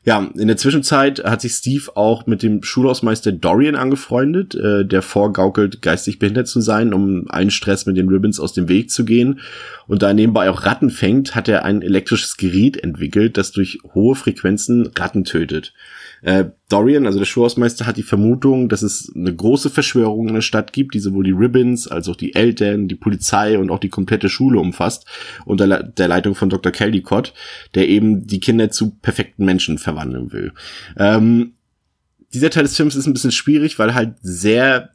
Ja, 0.09 0.27
in 0.35 0.47
der 0.47 0.57
Zwischenzeit 0.57 1.23
hat 1.23 1.41
sich 1.41 1.51
Steve 1.51 1.95
auch 1.95 2.25
mit 2.25 2.41
dem 2.41 2.63
Schulhausmeister 2.63 3.31
Dorian 3.31 3.75
angefreundet, 3.75 4.55
äh, 4.55 4.83
der 4.83 5.03
vorgaukelt, 5.03 5.83
geistig 5.83 6.17
behindert 6.17 6.47
zu 6.47 6.61
sein, 6.61 6.95
um 6.95 7.25
allen 7.29 7.51
Stress 7.51 7.85
mit 7.85 7.95
den 7.95 8.09
Ribbons 8.09 8.39
aus 8.39 8.53
dem 8.53 8.69
Weg 8.69 8.89
zu 8.89 9.05
gehen. 9.05 9.39
Und 9.85 10.01
da 10.01 10.07
er 10.07 10.15
nebenbei 10.15 10.49
auch 10.49 10.65
Ratten 10.65 10.89
fängt, 10.89 11.35
hat 11.35 11.47
er 11.47 11.63
ein 11.63 11.83
elektrisches 11.83 12.37
Gerät 12.37 12.83
entwickelt, 12.83 13.37
das 13.37 13.51
durch 13.51 13.81
hohe 13.93 14.15
Frequenzen 14.15 14.89
Ratten 14.97 15.25
tötet. 15.25 15.73
Äh, 16.21 16.45
Dorian, 16.69 17.05
also 17.05 17.19
der 17.19 17.25
Schulhausmeister, 17.25 17.85
hat 17.85 17.97
die 17.97 18.03
Vermutung, 18.03 18.69
dass 18.69 18.81
es 18.81 19.11
eine 19.15 19.33
große 19.33 19.69
Verschwörung 19.69 20.27
in 20.27 20.33
der 20.35 20.41
Stadt 20.41 20.73
gibt, 20.73 20.93
die 20.93 20.99
sowohl 20.99 21.23
die 21.23 21.31
Ribbons 21.31 21.87
als 21.87 22.07
auch 22.09 22.15
die 22.15 22.35
Eltern, 22.35 22.87
die 22.87 22.95
Polizei 22.95 23.57
und 23.57 23.71
auch 23.71 23.79
die 23.79 23.89
komplette 23.89 24.29
Schule 24.29 24.59
umfasst, 24.59 25.05
unter 25.45 25.83
der 25.83 26.07
Leitung 26.07 26.35
von 26.35 26.49
Dr. 26.49 26.71
Caldicott, 26.71 27.33
der 27.75 27.87
eben 27.87 28.27
die 28.27 28.39
Kinder 28.39 28.69
zu 28.69 28.91
perfekten 28.91 29.45
Menschen 29.45 29.77
verwandeln 29.77 30.31
will. 30.31 30.53
Ähm, 30.97 31.53
dieser 32.33 32.49
Teil 32.49 32.63
des 32.63 32.75
Films 32.75 32.95
ist 32.95 33.07
ein 33.07 33.13
bisschen 33.13 33.31
schwierig, 33.31 33.79
weil 33.79 33.95
halt 33.95 34.15
sehr 34.21 34.91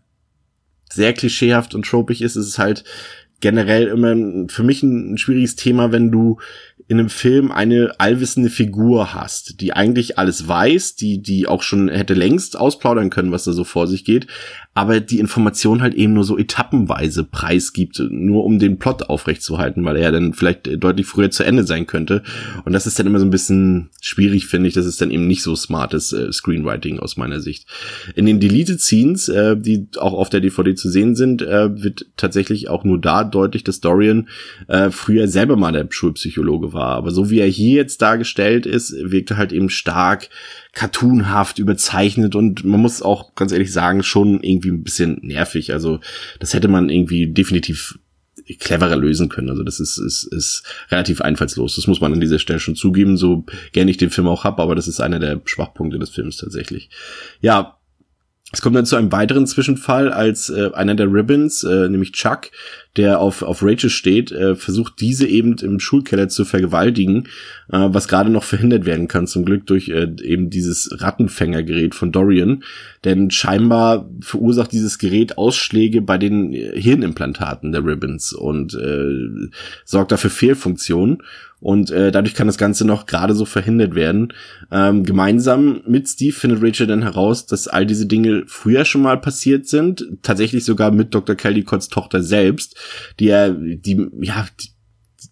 sehr 0.95 1.13
klischeehaft 1.13 1.75
und 1.75 1.85
tropig 1.85 2.23
ist, 2.23 2.37
ist 2.37 2.47
es 2.47 2.59
halt 2.59 2.85
generell 3.41 3.89
immer 3.89 4.49
für 4.49 4.63
mich 4.63 4.83
ein, 4.83 5.15
ein 5.15 5.19
schwieriges 5.19 5.57
Thema, 5.57 5.93
wenn 5.93 6.11
du 6.11 6.39
in 6.95 7.01
einem 7.01 7.09
Film 7.09 7.51
eine 7.51 7.95
allwissende 7.99 8.51
Figur 8.51 9.15
hast, 9.15 9.61
die 9.61 9.73
eigentlich 9.73 10.17
alles 10.17 10.47
weiß, 10.47 10.95
die, 10.95 11.21
die 11.21 11.49
auch 11.49 11.63
schon 11.63 11.89
hätte 11.89 12.15
längst 12.15 12.57
ausplaudern 12.57 13.11
können, 13.11 13.33
was 13.33 13.43
da 13.43 13.53
so 13.53 13.65
vor 13.65 13.89
sich 13.89 14.05
geht, 14.05 14.29
aber 14.75 15.01
die 15.01 15.21
Information 15.21 15.83
halt 15.83 15.95
eben 15.95 16.13
nur 16.13 16.25
so 16.25 16.37
etappenweise 16.37 17.25
preisgibt, 17.25 18.01
nur 18.11 18.45
um 18.45 18.59
den 18.59 18.79
Plot 18.79 19.05
aufrechtzuerhalten, 19.05 19.85
weil 19.85 19.97
er 19.97 20.11
dann 20.11 20.35
vielleicht 20.35 20.83
deutlich 20.83 21.07
früher 21.07 21.31
zu 21.31 21.45
Ende 21.45 21.65
sein 21.65 21.87
könnte. 21.87 22.23
Und 22.65 22.73
das 22.73 22.87
ist 22.87 22.99
dann 22.99 23.07
immer 23.07 23.21
so 23.21 23.25
ein 23.25 23.31
bisschen 23.31 23.91
schwierig, 24.01 24.47
finde 24.47 24.69
ich. 24.69 24.75
Das 24.75 24.87
ist 24.87 25.01
dann 25.01 25.13
eben 25.13 25.29
nicht 25.29 25.43
so 25.43 25.55
smartes 25.55 26.13
äh, 26.13 26.33
Screenwriting 26.33 26.99
aus 26.99 27.17
meiner 27.17 27.41
Sicht. 27.41 27.67
In 28.17 28.27
den 28.27 28.41
Deleted 28.41 28.81
Scenes, 28.81 29.29
äh, 29.29 29.57
die 29.57 29.87
auch 29.97 30.13
auf 30.13 30.29
der 30.29 30.41
DVD 30.41 30.75
zu 30.75 30.91
sehen 30.91 31.15
sind, 31.15 31.43
äh, 31.43 31.83
wird 31.83 32.07
tatsächlich 32.17 32.69
auch 32.69 32.83
nur 32.83 33.01
da 33.01 33.23
deutlich, 33.23 33.63
dass 33.63 33.81
Dorian 33.81 34.29
äh, 34.67 34.91
früher 34.91 35.29
selber 35.29 35.57
mal 35.57 35.73
der 35.73 35.87
Schulpsychologe 35.89 36.73
war. 36.73 36.84
Aber 36.87 37.11
so 37.11 37.31
wie 37.31 37.41
er 37.41 37.47
hier 37.47 37.77
jetzt 37.77 38.03
dargestellt 38.03 38.67
ist, 38.67 38.95
wirkt 38.99 39.33
er 39.33 39.37
halt 39.37 39.53
eben 39.53 39.71
stark 39.71 40.29
cartoonhaft, 40.73 41.59
überzeichnet 41.59 42.35
und 42.35 42.65
man 42.65 42.81
muss 42.81 43.03
auch 43.03 43.35
ganz 43.35 43.53
ehrlich 43.53 43.73
sagen, 43.73 44.03
schon 44.03 44.43
irgendwie 44.43 44.71
ein 44.71 44.83
bisschen 44.83 45.19
nervig. 45.23 45.73
Also 45.73 46.01
das 46.41 46.55
hätte 46.55 46.69
man 46.69 46.89
irgendwie 46.89 47.33
definitiv 47.33 47.99
cleverer 48.59 48.97
lösen 48.97 49.29
können. 49.29 49.49
Also 49.49 49.63
das 49.63 49.81
ist, 49.81 49.99
ist, 49.99 50.25
ist 50.25 50.65
relativ 50.91 51.21
einfallslos. 51.21 51.77
Das 51.77 51.87
muss 51.87 52.01
man 52.01 52.13
an 52.13 52.21
dieser 52.21 52.39
Stelle 52.39 52.61
schon 52.61 52.77
zugeben, 52.77 53.17
so 53.17 53.45
gerne 53.73 53.91
ich 53.91 53.97
den 53.97 54.11
Film 54.11 54.29
auch 54.29 54.45
hab, 54.45 54.61
aber 54.61 54.75
das 54.75 54.89
ist 54.89 55.01
einer 55.01 55.19
der 55.19 55.41
Schwachpunkte 55.45 55.99
des 55.99 56.11
Films 56.11 56.37
tatsächlich. 56.37 56.91
Ja, 57.41 57.79
es 58.53 58.61
kommt 58.61 58.77
dann 58.77 58.87
zu 58.87 58.97
einem 58.97 59.11
weiteren 59.11 59.47
Zwischenfall, 59.47 60.13
als 60.13 60.49
äh, 60.49 60.71
einer 60.75 60.95
der 60.95 61.13
Ribbons, 61.13 61.65
äh, 61.65 61.89
nämlich 61.89 62.13
Chuck, 62.13 62.51
der 62.97 63.21
auf, 63.21 63.43
auf 63.43 63.63
Rachel 63.63 63.91
steht, 63.91 64.31
äh, 64.31 64.55
versucht 64.55 65.01
diese 65.01 65.27
eben 65.27 65.57
im 65.59 65.81
Schulkeller 65.81 66.29
zu 66.29 66.45
vergewaltigen, 66.45 67.25
äh, 67.73 67.89
was 67.89 68.09
gerade 68.09 68.31
noch 68.31 68.45
verhindert 68.45 68.87
werden 68.87 69.09
kann, 69.09 69.27
zum 69.27 69.45
Glück 69.45 69.67
durch 69.67 69.89
äh, 69.89 70.09
eben 70.23 70.51
dieses 70.51 71.01
Rattenfängergerät 71.01 71.95
von 71.95 72.13
Dorian. 72.13 72.63
Denn 73.05 73.31
scheinbar 73.31 74.09
verursacht 74.21 74.73
dieses 74.73 74.99
Gerät 74.99 75.39
Ausschläge 75.39 76.03
bei 76.03 76.19
den 76.19 76.53
äh, 76.53 76.81
Hirnimplantaten 76.81 77.73
der 77.73 77.85
Ribbons 77.85 78.33
und 78.33 78.75
äh, 78.75 79.49
sorgt 79.85 80.13
dafür 80.13 80.31
Fehlfunktionen. 80.31 81.19
Und 81.65 81.91
äh, 81.91 82.13
dadurch 82.13 82.35
kann 82.35 82.47
das 82.47 82.59
Ganze 82.59 82.87
noch 82.87 83.07
gerade 83.07 83.35
so 83.35 83.47
verhindert 83.47 83.95
werden. 83.95 84.35
Ähm, 84.71 85.03
gemeinsam 85.03 85.81
mit 85.87 86.07
Steve 86.07 86.35
findet 86.35 86.63
Rachel 86.63 86.87
dann 86.87 87.01
heraus, 87.01 87.47
dass 87.47 87.69
all 87.69 87.87
diese 87.87 88.05
Dinge 88.05 88.43
früher 88.47 88.85
schon 88.85 89.01
mal 89.01 89.19
passiert 89.19 89.67
sind. 89.67 90.07
Tatsächlich 90.21 90.67
sogar 90.67 90.91
mit 90.91 91.15
Dr. 91.15 91.37
Caldicotts 91.37 91.89
Tochter 91.89 92.23
selbst, 92.23 92.77
die 93.21 93.29
er, 93.29 93.51
die, 93.51 94.09
ja, 94.21 94.47
die, 94.61 94.69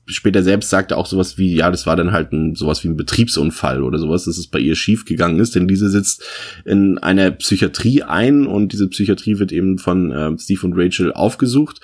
später 0.07 0.43
selbst 0.43 0.71
sagte 0.71 0.97
auch 0.97 1.07
sowas 1.07 1.39
wie, 1.39 1.55
ja, 1.55 1.71
das 1.71 1.87
war 1.87 1.97
dann 1.97 2.13
halt 2.13 2.33
ein, 2.33 2.55
sowas 2.55 2.83
wie 2.85 2.89
ein 2.89 2.97
Betriebsunfall 2.97 3.83
oder 3.83 3.99
sowas, 3.99 4.25
dass 4.25 4.39
es 4.39 4.49
bei 4.49 4.59
ihr 4.59 4.75
schief 4.75 5.05
gegangen 5.05 5.39
ist, 5.39 5.55
denn 5.55 5.69
diese 5.69 5.91
sitzt 5.91 6.25
in 6.65 6.99
einer 6.99 7.31
Psychiatrie 7.31 8.03
ein 8.03 8.47
und 8.47 8.73
diese 8.73 8.89
Psychiatrie 8.89 9.39
wird 9.39 9.53
eben 9.53 9.79
von 9.79 10.11
äh, 10.11 10.39
Steve 10.39 10.67
und 10.67 10.75
Rachel 10.77 11.13
aufgesucht 11.13 11.81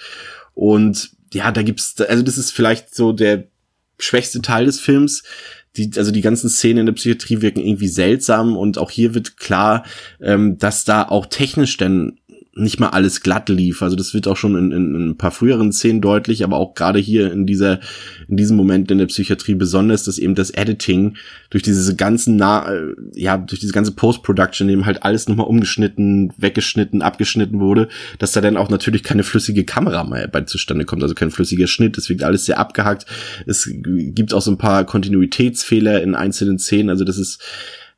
und 0.55 1.11
ja, 1.33 1.53
da 1.53 1.63
gibt's, 1.63 2.01
also 2.01 2.23
das 2.23 2.39
ist 2.39 2.51
vielleicht 2.51 2.95
so 2.95 3.13
der 3.13 3.49
schwächste 3.99 4.41
Teil 4.43 4.67
des 4.67 4.81
Films. 4.81 5.23
Die, 5.77 5.91
also 5.97 6.11
die 6.11 6.23
ganzen 6.23 6.49
Szenen 6.49 6.81
in 6.81 6.87
der 6.87 6.95
Psychiatrie 6.95 7.43
wirken 7.43 7.61
irgendwie 7.61 7.89
seltsam 7.89 8.57
und 8.57 8.79
auch 8.79 8.91
hier 8.91 9.15
wird 9.15 9.37
klar, 9.37 9.85
ähm, 10.21 10.59
dass 10.59 10.85
da 10.85 11.05
auch 11.05 11.27
technisch 11.27 11.77
denn 11.77 12.19
nicht 12.55 12.81
mal 12.81 12.89
alles 12.89 13.21
glatt 13.21 13.49
lief. 13.49 13.83
Also 13.83 13.95
das 13.95 14.15
wird 14.15 14.27
auch 14.27 14.37
schon 14.37 14.57
in, 14.57 14.73
in, 14.73 14.95
in 14.95 15.09
ein 15.11 15.17
paar 15.17 15.31
früheren 15.31 15.73
Szenen 15.73 16.01
deutlich, 16.01 16.43
aber 16.43 16.57
auch 16.57 16.75
gerade 16.75 16.99
hier 16.99 17.33
in 17.33 17.47
dieser, 17.47 17.81
in 18.29 18.37
diesem 18.37 18.57
Moment 18.57 18.91
in 18.91 18.99
der 18.99 19.07
Psychiatrie 19.07 19.55
besonders, 19.55 20.05
dass 20.05 20.19
eben 20.19 20.35
das 20.35 20.51
Editing 20.51 21.17
durch 21.51 21.63
diese 21.63 21.95
ganzen, 21.95 22.37
Na 22.37 22.73
äh, 22.73 22.95
ja, 23.15 23.39
durch 23.39 23.61
diese 23.61 23.73
ganze 23.73 23.93
Post-Production 23.93 24.69
eben 24.69 24.87
halt 24.87 25.03
alles 25.05 25.29
nochmal 25.29 25.47
umgeschnitten, 25.47 26.33
weggeschnitten, 26.37 27.01
abgeschnitten 27.01 27.61
wurde, 27.61 27.89
dass 28.19 28.33
da 28.33 28.41
dann 28.41 28.57
auch 28.57 28.71
natürlich 28.71 29.03
keine 29.03 29.23
flüssige 29.23 29.65
Kamera 29.65 30.05
mehr 30.05 30.27
bei 30.29 30.43
zustande 30.43 30.85
kommt, 30.85 31.03
also 31.03 31.15
kein 31.15 31.31
flüssiger 31.31 31.69
Schnitt. 31.69 31.97
Es 31.97 32.09
wirkt 32.09 32.25
alles 32.25 32.45
sehr 32.45 32.59
abgehackt. 32.59 33.07
Es 33.47 33.71
gibt 33.83 34.35
auch 34.35 34.43
so 34.43 34.51
ein 34.51 34.59
paar 34.59 34.85
Kontinuitätsfehler 34.85 36.03
in 36.03 36.15
einzelnen 36.15 36.59
Szenen. 36.59 36.91
Also 36.91 37.05
das 37.05 37.19
ist, 37.19 37.41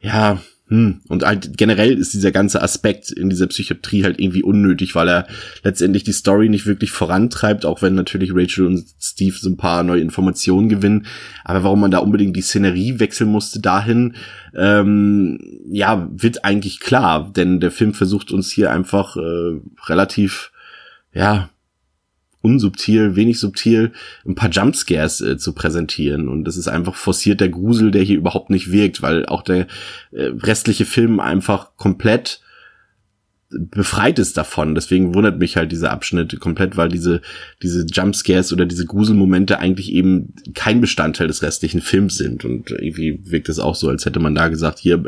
ja, 0.01 0.41
hm. 0.71 1.01
Und 1.09 1.25
halt 1.25 1.59
generell 1.59 1.99
ist 1.99 2.15
dieser 2.15 2.31
ganze 2.31 2.63
Aspekt 2.63 3.11
in 3.11 3.29
dieser 3.29 3.49
Psychiatrie 3.49 4.05
halt 4.05 4.21
irgendwie 4.21 4.45
unnötig, 4.45 4.95
weil 4.95 5.09
er 5.09 5.27
letztendlich 5.65 6.05
die 6.05 6.13
Story 6.13 6.49
nicht 6.49 6.65
wirklich 6.65 6.93
vorantreibt, 6.93 7.67
auch 7.67 7.83
wenn 7.83 7.97
natürlich 7.97 8.31
Rachel 8.33 8.67
und 8.67 8.85
Steve 9.01 9.35
so 9.37 9.51
ein 9.51 9.57
paar 9.57 9.83
neue 9.83 10.01
Informationen 10.01 10.69
gewinnen. 10.69 11.07
Aber 11.45 11.65
warum 11.65 11.81
man 11.81 11.91
da 11.91 11.99
unbedingt 11.99 12.37
die 12.37 12.43
Szenerie 12.43 13.01
wechseln 13.01 13.31
musste 13.31 13.59
dahin, 13.59 14.15
ähm, 14.55 15.41
ja, 15.69 16.09
wird 16.13 16.45
eigentlich 16.45 16.79
klar, 16.79 17.33
denn 17.35 17.59
der 17.59 17.73
Film 17.73 17.93
versucht 17.93 18.31
uns 18.31 18.53
hier 18.53 18.71
einfach 18.71 19.17
äh, 19.17 19.61
relativ, 19.89 20.53
ja, 21.13 21.51
unsubtil, 22.43 23.17
wenig 23.17 23.39
subtil 23.39 23.93
ein 24.27 24.35
paar 24.35 24.51
Jumpscares 24.51 25.21
äh, 25.21 25.37
zu 25.37 25.53
präsentieren. 25.53 26.29
Und 26.29 26.45
das 26.45 26.57
ist 26.57 26.69
einfach 26.69 26.95
forcierter 26.95 27.49
Grusel, 27.49 27.91
der 27.91 28.03
hier 28.03 28.17
überhaupt 28.17 28.51
nicht 28.51 28.73
wirkt, 28.73 29.03
weil 29.03 29.27
auch 29.27 29.43
der 29.43 29.67
äh, 30.13 30.25
restliche 30.43 30.87
Film 30.87 31.21
einfach 31.21 31.77
komplett 31.77 32.41
befreit 33.51 34.19
ist 34.19 34.37
davon. 34.37 34.75
Deswegen 34.75 35.15
wundert 35.15 35.39
mich 35.39 35.57
halt 35.57 35.73
dieser 35.73 35.91
Abschnitt 35.91 36.39
komplett, 36.41 36.77
weil 36.77 36.89
diese, 36.89 37.21
diese 37.63 37.85
Jumpscares 37.85 38.53
oder 38.53 38.65
diese 38.65 38.87
Gruselmomente 38.87 39.59
eigentlich 39.59 39.93
eben 39.93 40.35
kein 40.55 40.81
Bestandteil 40.81 41.27
des 41.27 41.43
restlichen 41.43 41.81
Films 41.81 42.17
sind. 42.17 42.45
Und 42.45 42.71
irgendwie 42.71 43.21
wirkt 43.25 43.49
es 43.49 43.59
auch 43.59 43.75
so, 43.75 43.89
als 43.89 44.07
hätte 44.07 44.21
man 44.21 44.35
da 44.35 44.49
gesagt, 44.49 44.79
hier, 44.79 45.03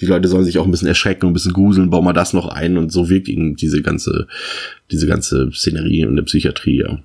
die 0.00 0.06
Leute 0.06 0.28
sollen 0.28 0.44
sich 0.44 0.58
auch 0.58 0.64
ein 0.64 0.70
bisschen 0.70 0.88
erschrecken 0.88 1.26
und 1.26 1.32
ein 1.32 1.34
bisschen 1.34 1.52
gruseln, 1.52 1.90
bauen 1.90 2.04
wir 2.04 2.12
das 2.12 2.32
noch 2.32 2.48
ein. 2.48 2.76
Und 2.76 2.92
so 2.92 3.08
wirkt 3.08 3.28
eben 3.28 3.56
diese 3.56 3.82
ganze, 3.82 4.28
diese 4.90 5.06
ganze 5.06 5.50
Szenerie 5.52 6.02
in 6.02 6.16
der 6.16 6.22
Psychiatrie, 6.22 6.80
ja 6.80 6.98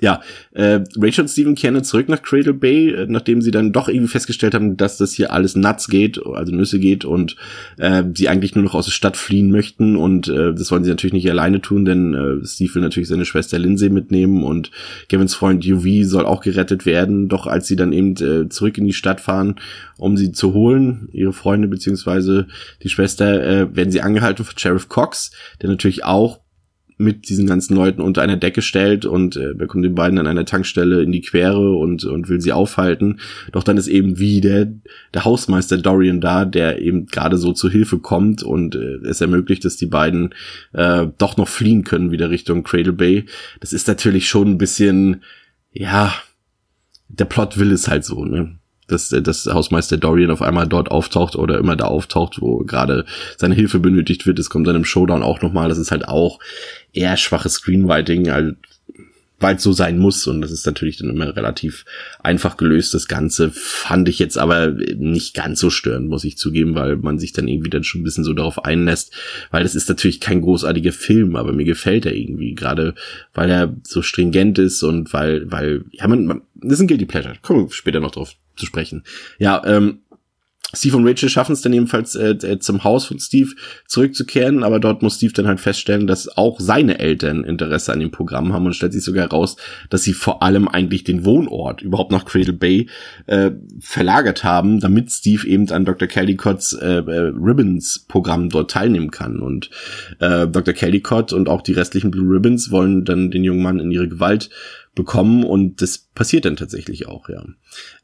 ja, 0.00 0.20
äh, 0.52 0.80
Rachel 0.96 1.22
und 1.22 1.28
Steven 1.28 1.54
kehren 1.54 1.82
zurück 1.84 2.08
nach 2.08 2.22
Cradle 2.22 2.54
Bay, 2.54 2.90
äh, 2.90 3.06
nachdem 3.08 3.42
sie 3.42 3.50
dann 3.50 3.72
doch 3.72 3.88
irgendwie 3.88 4.08
festgestellt 4.08 4.54
haben, 4.54 4.76
dass 4.76 4.98
das 4.98 5.12
hier 5.12 5.32
alles 5.32 5.56
nuts 5.56 5.88
geht, 5.88 6.20
also 6.24 6.54
Nüsse 6.54 6.78
geht 6.78 7.04
und 7.04 7.36
äh, 7.78 8.04
sie 8.14 8.28
eigentlich 8.28 8.54
nur 8.54 8.64
noch 8.64 8.74
aus 8.74 8.86
der 8.86 8.92
Stadt 8.92 9.16
fliehen 9.16 9.50
möchten 9.50 9.96
und 9.96 10.28
äh, 10.28 10.54
das 10.54 10.70
wollen 10.70 10.84
sie 10.84 10.90
natürlich 10.90 11.14
nicht 11.14 11.30
alleine 11.30 11.60
tun, 11.60 11.84
denn 11.84 12.14
äh, 12.14 12.46
Steve 12.46 12.74
will 12.74 12.82
natürlich 12.82 13.08
seine 13.08 13.24
Schwester 13.24 13.58
Lindsay 13.58 13.90
mitnehmen 13.90 14.42
und 14.44 14.70
Kevins 15.08 15.34
Freund 15.34 15.66
UV 15.66 16.06
soll 16.08 16.26
auch 16.26 16.42
gerettet 16.42 16.86
werden, 16.86 17.28
doch 17.28 17.46
als 17.46 17.66
sie 17.66 17.76
dann 17.76 17.92
eben 17.92 18.12
äh, 18.16 18.48
zurück 18.48 18.78
in 18.78 18.86
die 18.86 18.92
Stadt 18.92 19.20
fahren, 19.20 19.56
um 19.96 20.16
sie 20.16 20.32
zu 20.32 20.54
holen, 20.54 21.08
ihre 21.12 21.32
Freunde 21.32 21.68
beziehungsweise 21.68 22.46
die 22.82 22.88
Schwester, 22.88 23.42
äh, 23.42 23.76
werden 23.76 23.90
sie 23.90 24.00
angehalten 24.00 24.44
von 24.44 24.58
Sheriff 24.58 24.88
Cox, 24.88 25.32
der 25.60 25.68
natürlich 25.68 26.04
auch 26.04 26.40
mit 26.98 27.28
diesen 27.28 27.46
ganzen 27.46 27.76
Leuten 27.76 28.02
unter 28.02 28.22
einer 28.22 28.36
Decke 28.36 28.60
stellt 28.60 29.06
und 29.06 29.36
äh, 29.36 29.54
er 29.56 29.66
kommt 29.68 29.84
den 29.84 29.94
beiden 29.94 30.18
an 30.18 30.26
einer 30.26 30.44
Tankstelle 30.44 31.00
in 31.02 31.12
die 31.12 31.20
Quere 31.20 31.76
und, 31.76 32.04
und 32.04 32.28
will 32.28 32.40
sie 32.40 32.52
aufhalten. 32.52 33.20
Doch 33.52 33.62
dann 33.62 33.76
ist 33.76 33.86
eben 33.86 34.18
wie 34.18 34.40
der, 34.40 34.72
der 35.14 35.24
Hausmeister 35.24 35.78
Dorian 35.78 36.20
da, 36.20 36.44
der 36.44 36.82
eben 36.82 37.06
gerade 37.06 37.38
so 37.38 37.52
zu 37.52 37.70
Hilfe 37.70 37.98
kommt 38.00 38.42
und 38.42 38.74
äh, 38.74 38.96
es 39.06 39.20
ermöglicht, 39.20 39.64
dass 39.64 39.76
die 39.76 39.86
beiden 39.86 40.34
äh, 40.72 41.06
doch 41.18 41.36
noch 41.36 41.48
fliehen 41.48 41.84
können 41.84 42.10
wieder 42.10 42.30
Richtung 42.30 42.64
Cradle 42.64 42.92
Bay. 42.92 43.26
Das 43.60 43.72
ist 43.72 43.86
natürlich 43.86 44.28
schon 44.28 44.48
ein 44.48 44.58
bisschen, 44.58 45.22
ja, 45.72 46.12
der 47.08 47.26
Plot 47.26 47.58
will 47.58 47.70
es 47.70 47.88
halt 47.88 48.04
so, 48.04 48.24
ne? 48.24 48.57
Dass, 48.88 49.10
dass 49.10 49.46
Hausmeister 49.46 49.96
Dorian 49.96 50.30
auf 50.30 50.42
einmal 50.42 50.66
dort 50.66 50.90
auftaucht 50.90 51.36
oder 51.36 51.58
immer 51.58 51.76
da 51.76 51.84
auftaucht, 51.84 52.40
wo 52.40 52.58
gerade 52.58 53.04
seine 53.36 53.54
Hilfe 53.54 53.78
benötigt 53.78 54.26
wird. 54.26 54.38
Es 54.38 54.50
kommt 54.50 54.66
dann 54.66 54.76
im 54.76 54.84
Showdown 54.84 55.22
auch 55.22 55.42
nochmal. 55.42 55.68
Das 55.68 55.78
ist 55.78 55.92
halt 55.92 56.08
auch 56.08 56.40
eher 56.92 57.16
schwaches 57.16 57.54
Screenwriting, 57.54 58.30
halt, 58.30 58.56
weil 59.40 59.56
es 59.56 59.62
so 59.62 59.72
sein 59.72 59.98
muss. 59.98 60.26
Und 60.26 60.40
das 60.40 60.50
ist 60.50 60.64
natürlich 60.64 60.96
dann 60.96 61.10
immer 61.10 61.36
relativ 61.36 61.84
einfach 62.22 62.56
gelöst. 62.56 62.94
Das 62.94 63.08
Ganze 63.08 63.50
fand 63.52 64.08
ich 64.08 64.18
jetzt 64.18 64.38
aber 64.38 64.68
nicht 64.96 65.34
ganz 65.34 65.60
so 65.60 65.68
störend, 65.68 66.08
muss 66.08 66.24
ich 66.24 66.38
zugeben, 66.38 66.74
weil 66.74 66.96
man 66.96 67.18
sich 67.18 67.32
dann 67.32 67.46
irgendwie 67.46 67.70
dann 67.70 67.84
schon 67.84 68.00
ein 68.00 68.04
bisschen 68.04 68.24
so 68.24 68.32
darauf 68.32 68.64
einlässt. 68.64 69.14
Weil 69.50 69.64
das 69.64 69.74
ist 69.74 69.88
natürlich 69.88 70.20
kein 70.20 70.40
großartiger 70.40 70.92
Film, 70.92 71.36
aber 71.36 71.52
mir 71.52 71.66
gefällt 71.66 72.06
er 72.06 72.14
irgendwie. 72.14 72.54
Gerade 72.54 72.94
weil 73.34 73.50
er 73.50 73.76
so 73.82 74.00
stringent 74.00 74.58
ist 74.58 74.82
und 74.82 75.12
weil, 75.12 75.50
weil, 75.52 75.84
ja, 75.92 76.08
man, 76.08 76.24
man 76.24 76.42
das 76.54 76.74
ist 76.74 76.80
ein 76.80 76.88
Guilty 76.88 77.06
Pleasure. 77.06 77.34
Kommen 77.42 77.68
wir 77.68 77.72
später 77.72 78.00
noch 78.00 78.10
drauf 78.10 78.34
zu 78.58 78.66
sprechen. 78.66 79.04
Ja, 79.38 79.62
ähm, 79.64 80.00
Steve 80.74 80.98
und 80.98 81.06
Rachel 81.06 81.30
schaffen 81.30 81.52
es 81.52 81.62
dann 81.62 81.72
jedenfalls 81.72 82.14
äh, 82.14 82.32
äh, 82.32 82.58
zum 82.58 82.84
Haus 82.84 83.06
von 83.06 83.18
Steve 83.18 83.52
zurückzukehren, 83.86 84.62
aber 84.62 84.80
dort 84.80 85.02
muss 85.02 85.16
Steve 85.16 85.32
dann 85.32 85.46
halt 85.46 85.60
feststellen, 85.60 86.06
dass 86.06 86.36
auch 86.36 86.60
seine 86.60 86.98
Eltern 86.98 87.42
Interesse 87.42 87.90
an 87.90 88.00
dem 88.00 88.10
Programm 88.10 88.52
haben 88.52 88.66
und 88.66 88.74
stellt 88.74 88.92
sich 88.92 89.02
sogar 89.02 89.30
heraus, 89.30 89.56
dass 89.88 90.02
sie 90.02 90.12
vor 90.12 90.42
allem 90.42 90.68
eigentlich 90.68 91.04
den 91.04 91.24
Wohnort 91.24 91.80
überhaupt 91.80 92.12
nach 92.12 92.26
Cradle 92.26 92.52
Bay 92.52 92.86
äh, 93.26 93.52
verlagert 93.80 94.44
haben, 94.44 94.78
damit 94.78 95.10
Steve 95.10 95.46
eben 95.46 95.70
an 95.70 95.86
Dr. 95.86 96.06
Callicotts 96.06 96.74
äh, 96.74 96.98
äh, 96.98 97.32
Ribbons 97.34 98.04
Programm 98.06 98.50
dort 98.50 98.70
teilnehmen 98.70 99.10
kann 99.10 99.40
und 99.40 99.70
äh, 100.18 100.46
Dr. 100.46 100.74
Callicott 100.74 101.32
und 101.32 101.48
auch 101.48 101.62
die 101.62 101.72
restlichen 101.72 102.10
Blue 102.10 102.34
Ribbons 102.34 102.70
wollen 102.70 103.06
dann 103.06 103.30
den 103.30 103.42
jungen 103.42 103.62
Mann 103.62 103.80
in 103.80 103.90
ihre 103.90 104.08
Gewalt 104.08 104.50
bekommen 104.98 105.44
und 105.44 105.80
das 105.80 105.98
passiert 106.14 106.44
dann 106.44 106.56
tatsächlich 106.56 107.06
auch, 107.06 107.28
ja. 107.28 107.42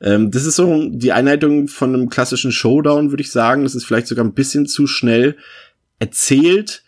Ähm, 0.01 0.31
das 0.31 0.45
ist 0.47 0.57
so 0.57 0.89
die 0.89 1.13
Einleitung 1.13 1.69
von 1.69 1.93
einem 1.93 2.09
klassischen 2.09 2.53
Showdown, 2.53 3.11
würde 3.11 3.23
ich 3.23 3.33
sagen. 3.33 3.65
Das 3.65 3.75
ist 3.75 3.85
vielleicht 3.85 4.07
sogar 4.07 4.25
ein 4.25 4.33
bisschen 4.33 4.67
zu 4.67 4.87
schnell 4.87 5.37
erzählt. 5.99 6.83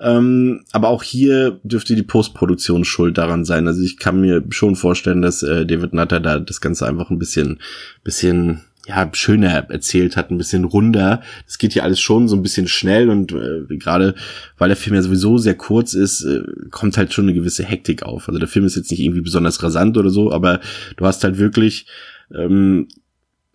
Ähm, 0.00 0.64
aber 0.72 0.88
auch 0.88 1.02
hier 1.02 1.60
dürfte 1.62 1.94
die 1.94 2.02
Postproduktion 2.02 2.84
schuld 2.84 3.18
daran 3.18 3.44
sein. 3.44 3.68
Also 3.68 3.82
ich 3.82 3.98
kann 3.98 4.22
mir 4.22 4.42
schon 4.48 4.74
vorstellen, 4.74 5.20
dass 5.20 5.42
äh, 5.42 5.66
David 5.66 5.92
Nutter 5.92 6.20
da 6.20 6.40
das 6.40 6.62
Ganze 6.62 6.86
einfach 6.86 7.10
ein 7.10 7.18
bisschen, 7.18 7.60
bisschen 8.02 8.62
ja, 8.90 9.08
schöner 9.12 9.70
erzählt 9.70 10.16
hat, 10.16 10.30
ein 10.30 10.38
bisschen 10.38 10.64
runder. 10.64 11.22
Das 11.46 11.58
geht 11.58 11.72
hier 11.72 11.84
alles 11.84 12.00
schon 12.00 12.28
so 12.28 12.36
ein 12.36 12.42
bisschen 12.42 12.68
schnell 12.68 13.08
und 13.08 13.32
äh, 13.32 13.76
gerade 13.76 14.14
weil 14.58 14.68
der 14.68 14.76
Film 14.76 14.96
ja 14.96 15.02
sowieso 15.02 15.38
sehr 15.38 15.54
kurz 15.54 15.94
ist, 15.94 16.22
äh, 16.24 16.42
kommt 16.70 16.96
halt 16.96 17.12
schon 17.12 17.26
eine 17.26 17.34
gewisse 17.34 17.64
Hektik 17.64 18.02
auf. 18.02 18.28
Also 18.28 18.38
der 18.38 18.48
Film 18.48 18.64
ist 18.64 18.76
jetzt 18.76 18.90
nicht 18.90 19.00
irgendwie 19.00 19.20
besonders 19.20 19.62
rasant 19.62 19.96
oder 19.96 20.10
so, 20.10 20.32
aber 20.32 20.60
du 20.96 21.06
hast 21.06 21.22
halt 21.22 21.38
wirklich 21.38 21.86
ähm, 22.34 22.88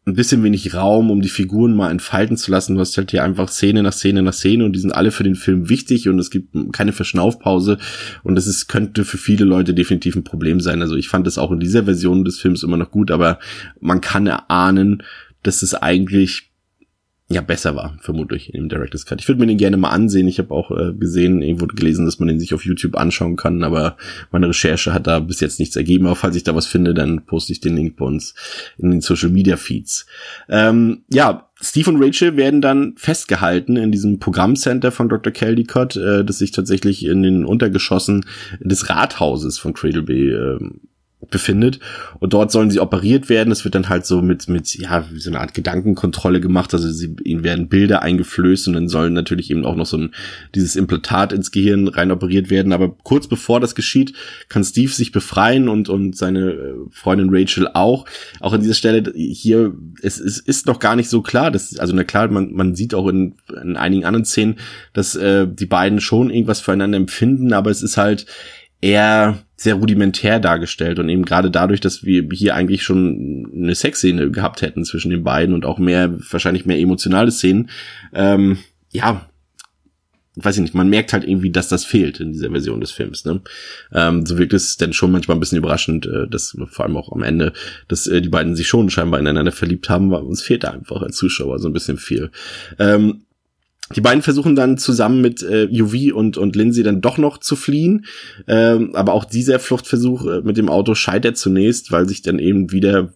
ein 0.08 0.14
bisschen 0.14 0.44
wenig 0.44 0.76
Raum, 0.76 1.10
um 1.10 1.22
die 1.22 1.30
Figuren 1.30 1.76
mal 1.76 1.90
entfalten 1.90 2.38
zu 2.38 2.52
lassen. 2.52 2.76
Du 2.76 2.80
hast 2.80 2.96
halt 2.96 3.10
hier 3.10 3.24
einfach 3.24 3.50
Szene 3.50 3.82
nach 3.82 3.94
Szene 3.94 4.22
nach 4.22 4.34
Szene 4.34 4.64
und 4.64 4.74
die 4.74 4.80
sind 4.80 4.92
alle 4.92 5.10
für 5.10 5.24
den 5.24 5.36
Film 5.36 5.68
wichtig 5.68 6.08
und 6.08 6.20
es 6.20 6.30
gibt 6.30 6.56
keine 6.74 6.94
Verschnaufpause 6.94 7.80
und 8.24 8.36
das 8.36 8.46
ist, 8.46 8.68
könnte 8.68 9.04
für 9.04 9.18
viele 9.18 9.46
Leute 9.46 9.74
definitiv 9.74 10.16
ein 10.16 10.24
Problem 10.24 10.60
sein. 10.60 10.84
Also 10.84 10.96
ich 10.96 11.10
fand 11.10 11.26
das 11.26 11.40
auch 11.40 11.52
in 11.52 11.60
dieser 11.60 11.86
Version 11.86 12.24
des 12.24 12.40
Films 12.40 12.62
immer 12.62 12.78
noch 12.78 12.92
gut, 12.92 13.10
aber 13.10 13.40
man 13.80 14.00
kann 14.00 14.28
erahnen, 14.28 15.02
dass 15.48 15.62
es 15.62 15.74
eigentlich 15.74 16.52
ja 17.28 17.42
besser 17.42 17.76
war, 17.76 17.98
vermutlich 18.02 18.54
im 18.54 18.70
Director's 18.70 19.06
Cut. 19.06 19.20
Ich 19.20 19.28
würde 19.28 19.42
mir 19.42 19.48
den 19.48 19.58
gerne 19.58 19.78
mal 19.78 19.90
ansehen. 19.90 20.28
Ich 20.28 20.38
habe 20.38 20.54
auch 20.54 20.70
äh, 20.70 20.94
gesehen, 20.94 21.42
irgendwo 21.42 21.66
gelesen, 21.66 22.06
dass 22.06 22.20
man 22.20 22.28
den 22.28 22.40
sich 22.40 22.54
auf 22.54 22.66
YouTube 22.66 22.96
anschauen 22.96 23.36
kann, 23.36 23.64
aber 23.64 23.98
meine 24.32 24.48
Recherche 24.48 24.94
hat 24.94 25.08
da 25.08 25.20
bis 25.20 25.40
jetzt 25.40 25.60
nichts 25.60 25.76
ergeben. 25.76 26.06
Aber 26.06 26.16
falls 26.16 26.36
ich 26.36 26.44
da 26.44 26.54
was 26.54 26.68
finde, 26.68 26.94
dann 26.94 27.26
poste 27.26 27.52
ich 27.52 27.62
den 27.62 27.76
Link 27.76 27.96
bei 27.96 28.06
uns 28.06 28.36
in 28.78 28.92
den 28.92 29.02
Social 29.02 29.30
Media 29.30 29.58
Feeds. 29.58 30.06
Ähm, 30.50 31.04
ja, 31.12 31.50
Steve 31.60 31.90
und 31.90 32.04
Rachel 32.04 32.38
werden 32.38 32.62
dann 32.62 32.94
festgehalten 32.96 33.76
in 33.76 33.92
diesem 33.92 34.20
Programmcenter 34.20 34.92
von 34.92 35.10
Dr. 35.10 35.34
Caldicott, 35.34 35.96
äh, 35.96 36.24
das 36.24 36.38
sich 36.38 36.52
tatsächlich 36.52 37.06
in 37.06 37.24
den 37.24 37.44
Untergeschossen 37.44 38.26
des 38.60 38.88
Rathauses 38.90 39.58
von 39.58 39.74
Cradle 39.74 40.04
Bay 40.04 40.30
äh, 40.30 40.60
befindet 41.30 41.80
und 42.20 42.34
dort 42.34 42.52
sollen 42.52 42.72
sie 42.72 42.80
operiert 42.80 43.30
werden. 43.30 43.50
Das 43.50 43.64
wird 43.64 43.76
dann 43.76 43.90
halt 43.90 44.06
so 44.06 44.22
mit 44.22 44.48
mit 44.48 44.74
ja 44.76 45.06
so 45.16 45.30
eine 45.30 45.40
Art 45.40 45.54
Gedankenkontrolle 45.54 46.42
gemacht. 46.42 46.74
Also 46.74 46.90
sie, 46.90 47.16
ihnen 47.24 47.44
werden 47.44 47.70
Bilder 47.70 48.02
eingeflößt 48.02 48.68
und 48.68 48.74
dann 48.74 48.88
sollen 48.88 49.14
natürlich 49.14 49.52
eben 49.52 49.66
auch 49.66 49.76
noch 49.76 49.86
so 49.86 49.98
ein 49.98 50.12
dieses 50.54 50.76
Implantat 50.76 51.34
ins 51.34 51.52
Gehirn 51.52 51.88
rein 51.88 52.12
operiert 52.12 52.50
werden. 52.50 52.74
Aber 52.74 52.96
kurz 53.04 53.28
bevor 53.28 53.60
das 53.60 53.76
geschieht, 53.76 54.14
kann 54.50 54.64
Steve 54.64 54.92
sich 54.92 55.12
befreien 55.12 55.70
und 55.70 55.90
und 55.90 56.16
seine 56.16 56.52
äh, 56.52 56.74
Freundin 56.92 57.30
Rachel 57.32 57.70
auch. 57.74 58.06
Auch 58.40 58.54
an 58.54 58.62
dieser 58.62 58.74
Stelle 58.74 59.12
hier 59.16 59.74
es, 60.02 60.20
es 60.20 60.40
ist 60.40 60.68
noch 60.68 60.80
gar 60.80 60.96
nicht 60.96 61.10
so 61.10 61.22
klar. 61.22 61.52
Dass, 61.52 61.78
also 61.78 61.96
na 61.96 62.04
klar, 62.04 62.28
man 62.30 62.54
man 62.54 62.76
sieht 62.76 62.94
auch 62.94 63.08
in, 63.08 63.36
in 63.62 63.78
einigen 63.78 64.06
anderen 64.06 64.26
Szenen, 64.26 64.56
dass 64.94 65.16
äh, 65.16 65.48
die 65.48 65.66
beiden 65.66 66.02
schon 66.02 66.30
irgendwas 66.30 66.62
füreinander 66.62 66.98
empfinden, 66.98 67.54
aber 67.54 67.72
es 67.72 67.82
ist 67.82 67.98
halt 67.98 68.26
eher 68.82 69.45
sehr 69.58 69.76
rudimentär 69.76 70.40
dargestellt 70.40 71.00
und 71.00 71.08
eben 71.10 71.26
gerade 71.26 71.50
dadurch, 71.50 71.80
dass 71.80 72.04
wir 72.04 72.28
hier 72.32 72.56
eigentlich 72.56 72.84
schon 72.84 73.52
eine 73.56 73.76
Sexszene 73.76 74.32
gehabt 74.32 74.62
hätten 74.62 74.84
zwischen 74.84 75.12
den 75.12 75.24
beiden 75.24 75.56
und 75.56 75.66
auch 75.66 75.80
mehr, 75.80 76.16
wahrscheinlich 76.32 76.66
mehr 76.66 76.80
emotionale 76.80 77.32
Szenen, 77.32 77.70
ähm, 78.14 78.58
ja, 78.92 79.30
weiß 80.36 80.58
ich 80.58 80.62
nicht, 80.62 80.76
man 80.76 80.90
merkt 80.90 81.14
halt 81.14 81.26
irgendwie, 81.26 81.52
dass 81.52 81.70
das 81.70 81.86
fehlt 81.86 82.20
in 82.20 82.34
dieser 82.34 82.52
Version 82.52 82.82
des 82.82 82.92
Films. 82.92 83.26
Ne? 83.26 83.42
Ähm, 83.94 84.26
so 84.26 84.38
wirkt 84.38 84.54
es 84.54 84.78
dann 84.78 84.94
schon 84.94 85.12
manchmal 85.12 85.38
ein 85.38 85.40
bisschen 85.40 85.58
überraschend, 85.58 86.06
äh, 86.06 86.28
dass 86.28 86.58
vor 86.68 86.86
allem 86.86 86.98
auch 86.98 87.12
am 87.12 87.24
Ende, 87.24 87.54
dass 87.88 88.08
äh, 88.08 88.22
die 88.22 88.30
beiden 88.30 88.56
sich 88.56 88.68
schon 88.68 88.90
scheinbar 88.90 89.20
ineinander 89.20 89.52
verliebt 89.52 89.90
haben, 89.90 90.12
weil 90.12 90.24
uns 90.24 90.42
fehlt 90.42 90.64
da 90.64 90.72
einfach 90.72 91.02
als 91.02 91.16
Zuschauer 91.16 91.60
so 91.60 91.70
ein 91.70 91.74
bisschen 91.74 91.98
viel. 91.98 92.32
Ähm, 92.80 93.25
die 93.94 94.02
beiden 94.02 94.24
versuchen 94.24 94.56
dann 94.56 94.78
zusammen 94.80 95.22
mit 95.22 95.44
äh, 95.44 95.68
UV 95.72 96.16
und, 96.16 96.38
und 96.38 96.56
Lindsay 96.56 96.84
dann 96.84 97.02
doch 97.02 97.20
noch 97.20 97.38
zu 97.38 97.56
fliehen. 97.56 98.06
Ähm, 98.48 98.96
aber 98.96 99.14
auch 99.14 99.26
dieser 99.26 99.60
Fluchtversuch 99.60 100.26
äh, 100.26 100.42
mit 100.42 100.58
dem 100.58 100.70
Auto 100.70 100.96
scheitert 100.96 101.38
zunächst, 101.38 101.92
weil 101.92 102.08
sich 102.08 102.24
dann 102.24 102.40
eben 102.40 102.72
wieder, 102.72 103.14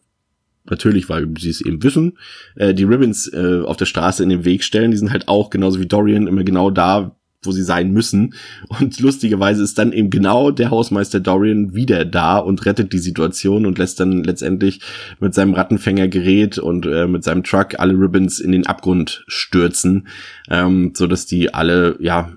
natürlich, 0.69 1.09
weil 1.09 1.27
sie 1.39 1.49
es 1.49 1.61
eben 1.61 1.81
wissen, 1.81 2.19
äh, 2.55 2.75
die 2.75 2.83
Ribbons 2.83 3.27
äh, 3.33 3.61
auf 3.65 3.77
der 3.77 3.87
Straße 3.87 4.21
in 4.21 4.29
den 4.29 4.45
Weg 4.45 4.63
stellen. 4.63 4.91
Die 4.91 4.97
sind 4.97 5.11
halt 5.11 5.27
auch 5.27 5.49
genauso 5.49 5.79
wie 5.79 5.87
Dorian 5.87 6.27
immer 6.27 6.43
genau 6.43 6.69
da, 6.69 7.15
wo 7.43 7.51
sie 7.51 7.63
sein 7.63 7.91
müssen. 7.91 8.33
Und 8.67 8.99
lustigerweise 8.99 9.63
ist 9.63 9.77
dann 9.77 9.93
eben 9.93 10.09
genau 10.09 10.51
der 10.51 10.71
Hausmeister 10.71 11.19
Dorian 11.19 11.73
wieder 11.73 12.05
da 12.05 12.37
und 12.37 12.65
rettet 12.65 12.91
die 12.91 12.99
Situation 12.99 13.65
und 13.65 13.77
lässt 13.77 13.99
dann 13.99 14.23
letztendlich 14.23 14.81
mit 15.19 15.33
seinem 15.33 15.53
Rattenfängergerät 15.53 16.57
und 16.57 16.85
äh, 16.85 17.07
mit 17.07 17.23
seinem 17.23 17.43
Truck 17.43 17.79
alle 17.79 17.93
Ribbons 17.93 18.39
in 18.39 18.51
den 18.51 18.67
Abgrund 18.67 19.23
stürzen, 19.27 20.07
ähm, 20.49 20.93
so 20.95 21.07
dass 21.07 21.25
die 21.25 21.53
alle 21.53 21.97
ja 21.99 22.31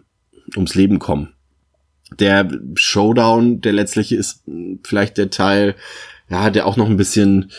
ums 0.55 0.75
Leben 0.75 0.99
kommen. 0.99 1.29
Der 2.19 2.49
Showdown, 2.75 3.61
der 3.61 3.73
letztliche 3.73 4.17
ist 4.17 4.45
vielleicht 4.85 5.17
der 5.19 5.31
Teil, 5.31 5.75
ja, 6.29 6.51
der 6.51 6.67
auch 6.67 6.77
noch 6.77 6.89
ein 6.89 6.99
bisschen 6.99 7.51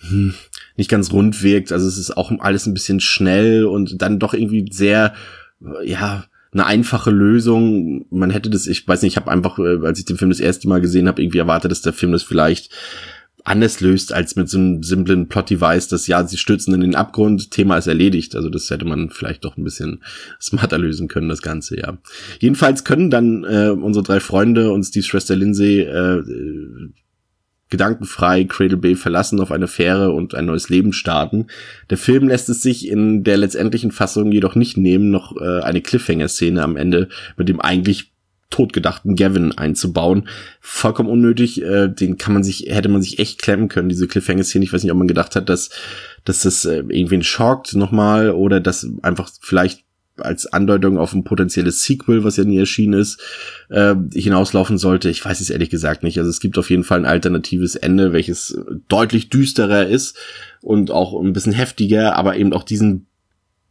hm, 0.00 0.34
nicht 0.76 0.90
ganz 0.90 1.12
rund 1.12 1.42
wirkt. 1.42 1.72
Also 1.72 1.86
es 1.86 1.98
ist 1.98 2.16
auch 2.16 2.32
alles 2.40 2.66
ein 2.66 2.74
bisschen 2.74 3.00
schnell 3.00 3.66
und 3.66 4.00
dann 4.00 4.18
doch 4.18 4.34
irgendwie 4.34 4.66
sehr, 4.70 5.14
ja, 5.84 6.24
eine 6.52 6.66
einfache 6.66 7.10
Lösung. 7.10 8.06
Man 8.10 8.30
hätte 8.30 8.50
das, 8.50 8.66
ich 8.66 8.86
weiß 8.86 9.02
nicht, 9.02 9.12
ich 9.12 9.16
habe 9.16 9.30
einfach, 9.30 9.58
äh, 9.58 9.78
als 9.84 9.98
ich 9.98 10.04
den 10.04 10.16
Film 10.16 10.30
das 10.30 10.40
erste 10.40 10.68
Mal 10.68 10.80
gesehen 10.80 11.08
habe, 11.08 11.22
irgendwie 11.22 11.38
erwartet, 11.38 11.70
dass 11.70 11.82
der 11.82 11.92
Film 11.92 12.12
das 12.12 12.22
vielleicht 12.22 12.70
anders 13.44 13.80
löst 13.80 14.12
als 14.12 14.36
mit 14.36 14.48
so 14.48 14.58
einem 14.58 14.82
simplen 14.82 15.28
Plot-Device, 15.28 15.88
dass 15.88 16.06
ja, 16.06 16.26
sie 16.26 16.36
stürzen 16.36 16.74
in 16.74 16.80
den 16.80 16.94
Abgrund, 16.94 17.50
Thema 17.50 17.78
ist 17.78 17.86
erledigt. 17.86 18.36
Also 18.36 18.50
das 18.50 18.68
hätte 18.70 18.84
man 18.84 19.10
vielleicht 19.10 19.44
doch 19.44 19.56
ein 19.56 19.64
bisschen 19.64 20.02
smarter 20.40 20.78
lösen 20.78 21.08
können, 21.08 21.28
das 21.28 21.42
Ganze, 21.42 21.78
ja. 21.78 21.98
Jedenfalls 22.40 22.84
können 22.84 23.10
dann 23.10 23.44
äh, 23.44 23.70
unsere 23.70 24.04
drei 24.04 24.20
Freunde 24.20 24.70
und 24.72 24.84
Steve's 24.84 25.06
Schwester 25.06 25.36
Lindsay 25.36 25.80
äh, 25.80 26.22
gedankenfrei 27.70 28.44
Cradle 28.44 28.76
Bay 28.76 28.96
verlassen, 28.96 29.40
auf 29.40 29.52
eine 29.52 29.68
Fähre 29.68 30.12
und 30.12 30.34
ein 30.34 30.46
neues 30.46 30.68
Leben 30.68 30.92
starten. 30.92 31.46
Der 31.90 31.98
Film 31.98 32.28
lässt 32.28 32.48
es 32.48 32.62
sich 32.62 32.88
in 32.88 33.24
der 33.24 33.36
letztendlichen 33.36 33.90
Fassung 33.90 34.32
jedoch 34.32 34.54
nicht 34.54 34.76
nehmen, 34.76 35.10
noch 35.10 35.36
äh, 35.36 35.60
eine 35.60 35.82
Cliffhanger-Szene 35.82 36.62
am 36.62 36.76
Ende 36.76 37.08
mit 37.36 37.48
dem 37.48 37.60
eigentlich 37.60 38.12
totgedachten 38.50 39.14
Gavin 39.14 39.52
einzubauen. 39.52 40.28
Vollkommen 40.60 41.10
unnötig, 41.10 41.62
äh, 41.62 41.88
den 41.88 42.16
kann 42.16 42.32
man 42.32 42.42
sich, 42.42 42.66
hätte 42.68 42.88
man 42.88 43.02
sich 43.02 43.18
echt 43.18 43.42
klemmen 43.42 43.68
können, 43.68 43.90
diese 43.90 44.08
Cliffhanger-Szene. 44.08 44.64
Ich 44.64 44.72
weiß 44.72 44.82
nicht, 44.82 44.92
ob 44.92 44.98
man 44.98 45.08
gedacht 45.08 45.36
hat, 45.36 45.48
dass, 45.48 45.70
dass 46.24 46.42
das 46.42 46.64
äh, 46.64 46.78
irgendwen 46.88 47.22
schockt 47.22 47.74
nochmal 47.74 48.30
oder 48.30 48.60
dass 48.60 48.88
einfach 49.02 49.30
vielleicht 49.40 49.84
als 50.20 50.46
Andeutung 50.46 50.98
auf 50.98 51.12
ein 51.12 51.24
potenzielles 51.24 51.82
Sequel, 51.82 52.24
was 52.24 52.36
ja 52.36 52.44
nie 52.44 52.58
erschienen 52.58 52.98
ist, 53.00 53.20
äh, 53.68 53.94
hinauslaufen 54.12 54.78
sollte. 54.78 55.10
Ich 55.10 55.24
weiß 55.24 55.40
es 55.40 55.50
ehrlich 55.50 55.70
gesagt 55.70 56.02
nicht. 56.02 56.18
Also 56.18 56.30
es 56.30 56.40
gibt 56.40 56.58
auf 56.58 56.70
jeden 56.70 56.84
Fall 56.84 57.00
ein 57.00 57.06
alternatives 57.06 57.76
Ende, 57.76 58.12
welches 58.12 58.58
deutlich 58.88 59.30
düsterer 59.30 59.86
ist 59.86 60.16
und 60.60 60.90
auch 60.90 61.20
ein 61.20 61.32
bisschen 61.32 61.52
heftiger, 61.52 62.16
aber 62.16 62.36
eben 62.36 62.52
auch 62.52 62.64
diesen 62.64 63.06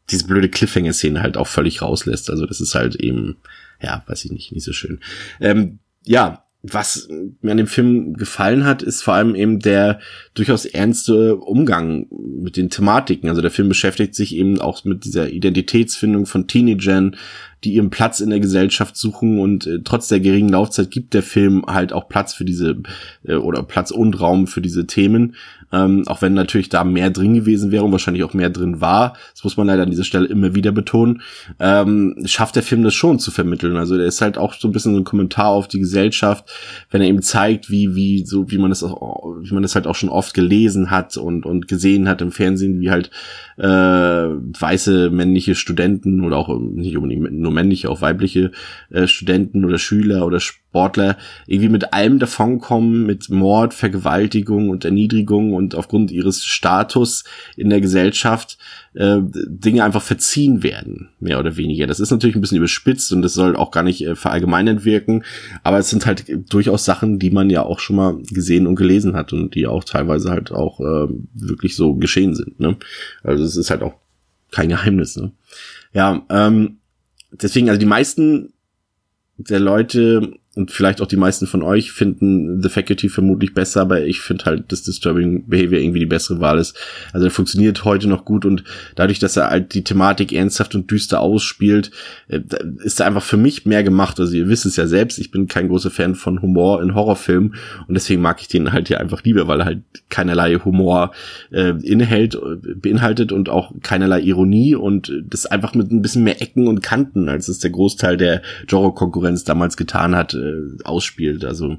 diese 0.10 0.26
blöde 0.26 0.50
Cliffhanger-Szene 0.50 1.22
halt 1.22 1.38
auch 1.38 1.48
völlig 1.48 1.82
rauslässt. 1.82 2.30
Also 2.30 2.46
das 2.46 2.62
ist 2.62 2.76
halt 2.76 2.96
eben, 2.96 3.38
ja, 3.82 4.04
weiß 4.08 4.26
ich 4.26 4.32
nicht, 4.32 4.52
nicht 4.54 4.64
so 4.64 4.72
schön. 4.72 5.00
Ähm, 5.42 5.80
ja, 6.06 6.47
was 6.63 7.08
mir 7.41 7.52
an 7.52 7.58
dem 7.58 7.67
Film 7.67 8.15
gefallen 8.15 8.65
hat, 8.65 8.82
ist 8.82 9.04
vor 9.04 9.13
allem 9.13 9.36
eben 9.36 9.60
der 9.60 10.00
durchaus 10.34 10.65
ernste 10.65 11.36
Umgang 11.36 12.08
mit 12.10 12.58
den 12.58 12.70
Thematiken. 12.70 13.30
Also 13.30 13.41
der 13.41 13.52
Film 13.52 13.70
beschäftigt 13.70 14.15
sich 14.15 14.36
eben 14.36 14.60
auch 14.60 14.84
mit 14.84 15.06
dieser 15.06 15.30
Identitätsfindung 15.30 16.26
von 16.26 16.48
Teenagern, 16.48 17.15
die 17.63 17.74
ihren 17.74 17.89
Platz 17.89 18.20
in 18.20 18.30
der 18.30 18.39
Gesellschaft 18.39 18.98
suchen 18.98 19.39
und 19.39 19.65
äh, 19.65 19.80
trotz 19.84 20.08
der 20.08 20.20
geringen 20.20 20.50
Laufzeit 20.50 20.91
gibt 20.91 21.13
der 21.13 21.24
Film 21.24 21.63
halt 21.67 21.93
auch 21.93 22.08
Platz 22.08 22.34
für 22.34 22.46
diese 22.46 22.78
äh, 23.24 23.36
oder 23.36 23.63
Platz 23.63 23.91
und 23.91 24.20
Raum 24.20 24.48
für 24.48 24.62
diese 24.62 24.86
Themen. 24.86 25.36
Ähm, 25.71 26.03
auch 26.08 26.21
wenn 26.21 26.34
natürlich 26.34 26.69
da 26.69 26.84
mehr 26.84 27.10
drin 27.10 27.34
gewesen 27.34 27.71
wäre 27.71 27.84
und 27.84 27.91
wahrscheinlich 27.91 28.23
auch 28.23 28.34
mehr 28.34 28.49
drin 28.49 28.80
war, 28.80 29.13
das 29.34 29.43
muss 29.43 29.58
man 29.58 29.67
leider 29.67 29.84
an 29.84 29.89
dieser 29.89 30.06
Stelle 30.06 30.27
immer 30.27 30.56
wieder 30.56 30.71
betonen, 30.71 31.21
ähm, 31.60 32.15
schafft 32.25 32.56
der 32.56 32.63
Film 32.63 32.84
das 32.84 32.93
schon 32.93 33.19
zu 33.19 33.32
vermitteln. 33.32 33.75
Also 33.75 33.97
der 33.97 34.06
ist 34.06 34.21
halt 34.21 34.38
auch 34.38 34.53
so 34.53 34.69
ein 34.69 34.71
bisschen 34.71 34.93
so 34.93 35.01
ein 35.01 35.06
Kommentar 35.06 35.47
auf 35.47 35.67
die 35.67 35.80
Gesellschaft, 35.80 36.49
wenn 36.89 37.01
er 37.01 37.08
eben 37.08 37.21
zeigt, 37.21 37.69
wie, 37.69 37.95
wie, 37.95 38.25
so, 38.25 38.49
wie 38.49 38.58
man 38.58 38.69
das 38.69 38.84
auch, 38.84 39.36
wie 39.41 39.53
man 39.53 39.63
das 39.63 39.75
halt 39.75 39.88
auch 39.88 39.95
schon 39.95 40.10
oft 40.10 40.34
gelesen 40.34 40.89
hat 40.89 41.17
und, 41.17 41.45
und 41.45 41.67
gesehen 41.67 42.08
hat 42.08 42.21
im 42.21 42.32
Fernsehen, 42.32 42.80
wie 42.80 42.89
halt 42.89 43.12
äh, 43.58 43.63
weiße 43.65 45.10
männliche 45.10 45.56
Studenten 45.56 46.23
oder 46.23 46.38
auch 46.38 46.58
nicht 46.60 46.95
unbedingt 46.95 47.32
nur 47.32 47.51
männliche, 47.51 47.89
auch 47.89 48.01
weibliche 48.01 48.51
äh, 48.89 49.08
Studenten 49.08 49.65
oder 49.65 49.77
Schüler 49.77 50.25
oder 50.25 50.39
Sportler 50.69 51.17
irgendwie 51.47 51.69
mit 51.69 51.93
allem 51.93 52.19
davonkommen, 52.19 53.06
mit 53.06 53.30
Mord, 53.30 53.73
Vergewaltigung 53.73 54.69
und 54.69 54.86
Erniedrigung 54.86 55.53
und 55.53 55.75
aufgrund 55.75 56.12
ihres 56.12 56.45
Status 56.45 57.23
in 57.56 57.69
der 57.69 57.82
Gesellschaft 57.82 58.58
äh, 58.93 59.17
Dinge 59.21 59.84
einfach 59.84 60.01
verziehen 60.01 60.63
werden, 60.63 61.10
mehr 61.19 61.39
oder 61.39 61.58
weniger. 61.58 61.88
Das 61.88 61.99
ist 61.99 62.12
natürlich 62.12 62.36
ein 62.36 62.41
bisschen 62.41 62.58
überspitzt 62.58 63.12
und 63.12 63.21
das 63.21 63.34
soll 63.34 63.56
auch 63.56 63.71
gar 63.71 63.84
nicht 63.84 64.06
äh, 64.06 64.15
verallgemeinert 64.15 64.86
wirken, 64.86 65.23
aber 65.63 65.80
es 65.80 65.89
sind 65.89 66.06
halt 66.06 66.25
durchaus 66.53 66.86
Sachen, 66.86 67.17
die 67.17 67.32
man 67.32 67.49
ja 67.49 67.63
auch 67.63 67.80
schon 67.80 67.95
mal 67.95 68.17
gesehen 68.30 68.67
und 68.67 68.75
gelesen 68.75 69.15
hat 69.15 69.34
und 69.34 69.56
die 69.56 69.67
auch 69.67 69.84
teilweise 69.84 70.30
halt 70.30 70.51
auch 70.51 70.80
äh, 70.80 71.08
wirklich 71.34 71.75
so 71.75 71.95
geschehen 71.95 72.36
sind. 72.36 72.60
Ne? 72.60 72.77
Also 73.23 73.43
es 73.43 73.56
ist 73.56 73.71
halt 73.71 73.82
auch 73.82 73.95
kein 74.51 74.69
Geheimnis. 74.69 75.15
Ne? 75.17 75.32
Ja, 75.93 76.23
ähm, 76.30 76.77
deswegen, 77.32 77.69
also 77.69 77.80
die 77.80 77.86
meisten 77.86 78.53
der 79.38 79.60
Leute 79.60 80.34
und 80.58 80.72
vielleicht 80.72 81.02
auch 81.02 81.08
die 81.08 81.17
meisten 81.17 81.48
von 81.48 81.62
euch 81.62 81.91
finden 81.91 82.62
The 82.62 82.70
Faculty 82.70 83.10
vermutlich 83.10 83.54
besser, 83.54 83.82
aber 83.82 84.04
ich 84.04 84.22
finde 84.22 84.46
halt, 84.46 84.72
dass 84.72 84.84
Disturbing 84.84 85.48
Behavior 85.48 85.80
irgendwie 85.80 86.00
die 86.00 86.06
bessere 86.06 86.39
Wahl 86.39 86.58
ist. 86.58 86.78
Also 87.13 87.28
er 87.28 87.32
funktioniert 87.32 87.86
heute 87.86 88.08
noch 88.08 88.26
gut 88.26 88.46
und 88.46 88.63
dadurch, 88.96 89.20
dass 89.20 89.38
er 89.38 89.50
halt 89.50 89.74
die 89.74 89.84
Thematik 89.84 90.34
ernsthaft 90.34 90.76
und 90.76 90.89
düster 90.89 91.22
ausspielt, 91.22 91.91
äh, 92.28 92.41
ist 92.84 93.00
er 93.00 93.08
einfach 93.08 93.24
für 93.24 93.38
mich 93.38 93.65
mehr 93.65 93.84
gemacht. 93.84 94.20
Also 94.20 94.36
ihr 94.36 94.50
wisst 94.50 94.65
es 94.65 94.76
ja 94.76 94.88
selbst, 94.88 95.20
ich 95.20 95.32
bin 95.32 95.48
kein 95.48 95.67
großer 95.67 95.91
Fan 95.91 96.15
von 96.15 96.41
Humor 96.41 96.82
in 96.82 96.96
Horrorfilmen 96.96 97.56
und 97.88 97.93
deswegen 97.93 98.22
mag 98.22 98.41
ich 98.41 98.48
den 98.48 98.74
halt 98.74 98.88
hier 98.88 99.00
einfach 99.00 99.24
lieber, 99.24 99.48
weil 99.48 99.62
er 99.62 99.65
halt 99.65 99.82
keinerlei 100.10 100.56
Humor 100.56 101.12
äh, 101.52 101.74
inhält, 101.84 102.38
beinhaltet 102.82 103.32
und 103.32 103.50
auch 103.50 103.74
keinerlei 103.84 104.22
Ironie 104.22 104.76
und 104.76 105.12
das 105.30 105.46
einfach 105.46 105.76
mit 105.76 105.91
ein 105.91 106.02
bisschen 106.02 106.24
mehr 106.24 106.41
Ecken 106.41 106.67
und 106.67 106.82
Kanten, 106.82 107.30
als 107.30 107.48
es 107.48 107.60
der 107.60 107.72
Großteil 107.72 108.17
der 108.17 108.41
Genre-Konkurrenz 108.67 109.43
damals 109.43 109.78
getan 109.78 110.15
hat, 110.15 110.34
äh, 110.48 110.84
ausspielt. 110.84 111.46
Also 111.46 111.78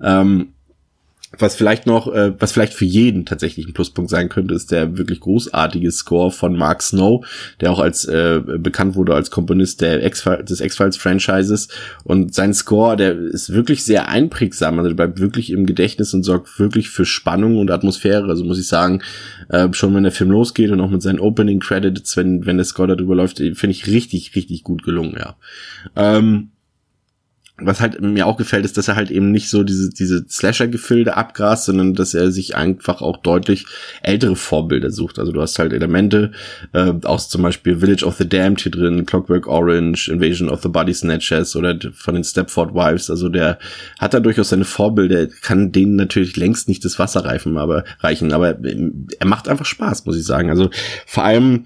ähm, 0.00 0.52
was 1.38 1.54
vielleicht 1.54 1.86
noch, 1.86 2.12
äh, 2.12 2.32
was 2.40 2.52
vielleicht 2.52 2.74
für 2.74 2.84
jeden 2.84 3.24
tatsächlich 3.24 3.66
ein 3.66 3.72
Pluspunkt 3.72 4.10
sein 4.10 4.28
könnte, 4.28 4.54
ist 4.54 4.72
der 4.72 4.98
wirklich 4.98 5.20
großartige 5.20 5.92
Score 5.92 6.32
von 6.32 6.56
Mark 6.56 6.82
Snow, 6.82 7.24
der 7.60 7.70
auch 7.70 7.78
als 7.78 8.04
äh, 8.04 8.40
bekannt 8.58 8.96
wurde 8.96 9.14
als 9.14 9.30
Komponist 9.30 9.80
der 9.80 10.04
X 10.04 10.24
des 10.24 10.60
X-Files-Franchises. 10.60 11.68
Und 12.02 12.34
sein 12.34 12.52
Score, 12.52 12.96
der 12.96 13.16
ist 13.16 13.52
wirklich 13.52 13.84
sehr 13.84 14.08
einprägsam, 14.08 14.78
also 14.78 14.88
der 14.88 14.96
bleibt 14.96 15.20
wirklich 15.20 15.50
im 15.50 15.66
Gedächtnis 15.66 16.12
und 16.14 16.24
sorgt 16.24 16.58
wirklich 16.58 16.90
für 16.90 17.04
Spannung 17.04 17.58
und 17.58 17.70
Atmosphäre. 17.70 18.28
Also 18.28 18.44
muss 18.44 18.58
ich 18.58 18.66
sagen, 18.66 19.02
äh, 19.48 19.68
schon 19.72 19.94
wenn 19.94 20.02
der 20.02 20.12
Film 20.12 20.32
losgeht 20.32 20.70
und 20.70 20.80
auch 20.80 20.90
mit 20.90 21.02
seinen 21.02 21.20
Opening 21.20 21.60
Credits, 21.60 22.16
wenn, 22.16 22.44
wenn 22.44 22.56
der 22.56 22.66
Score 22.66 22.88
darüber 22.88 23.14
läuft, 23.14 23.38
finde 23.38 23.70
ich 23.70 23.86
richtig, 23.86 24.34
richtig 24.34 24.64
gut 24.64 24.82
gelungen, 24.82 25.16
ja. 25.16 25.36
Ähm, 25.94 26.50
was 27.60 27.80
halt 27.80 28.00
mir 28.00 28.26
auch 28.26 28.36
gefällt, 28.36 28.64
ist, 28.64 28.76
dass 28.76 28.88
er 28.88 28.96
halt 28.96 29.10
eben 29.10 29.30
nicht 29.30 29.48
so 29.48 29.62
diese, 29.62 29.90
diese 29.90 30.24
Slasher-Gefilde 30.28 31.16
abgrast, 31.16 31.66
sondern 31.66 31.94
dass 31.94 32.14
er 32.14 32.30
sich 32.30 32.56
einfach 32.56 33.02
auch 33.02 33.18
deutlich 33.18 33.66
ältere 34.02 34.36
Vorbilder 34.36 34.90
sucht. 34.90 35.18
Also 35.18 35.32
du 35.32 35.40
hast 35.40 35.58
halt 35.58 35.72
Elemente 35.72 36.32
äh, 36.72 36.92
aus 37.04 37.28
zum 37.28 37.42
Beispiel 37.42 37.78
Village 37.78 38.04
of 38.04 38.16
the 38.16 38.28
Damned 38.28 38.60
hier 38.60 38.72
drin, 38.72 39.06
Clockwork 39.06 39.46
Orange, 39.46 40.08
Invasion 40.08 40.48
of 40.48 40.62
the 40.62 40.68
Body 40.68 40.94
Snatchers 40.94 41.56
oder 41.56 41.78
von 41.94 42.14
den 42.14 42.24
Stepford 42.24 42.74
Wives. 42.74 43.10
Also 43.10 43.28
der 43.28 43.58
hat 43.98 44.14
da 44.14 44.20
durchaus 44.20 44.50
seine 44.50 44.64
Vorbilder, 44.64 45.26
kann 45.26 45.72
denen 45.72 45.96
natürlich 45.96 46.36
längst 46.36 46.68
nicht 46.68 46.84
das 46.84 46.98
Wasser 46.98 47.24
reifen, 47.24 47.58
aber 47.58 47.84
reichen. 48.00 48.32
Aber 48.32 48.58
er 48.60 49.26
macht 49.26 49.48
einfach 49.48 49.66
Spaß, 49.66 50.06
muss 50.06 50.16
ich 50.16 50.24
sagen. 50.24 50.50
Also 50.50 50.70
vor 51.06 51.24
allem 51.24 51.64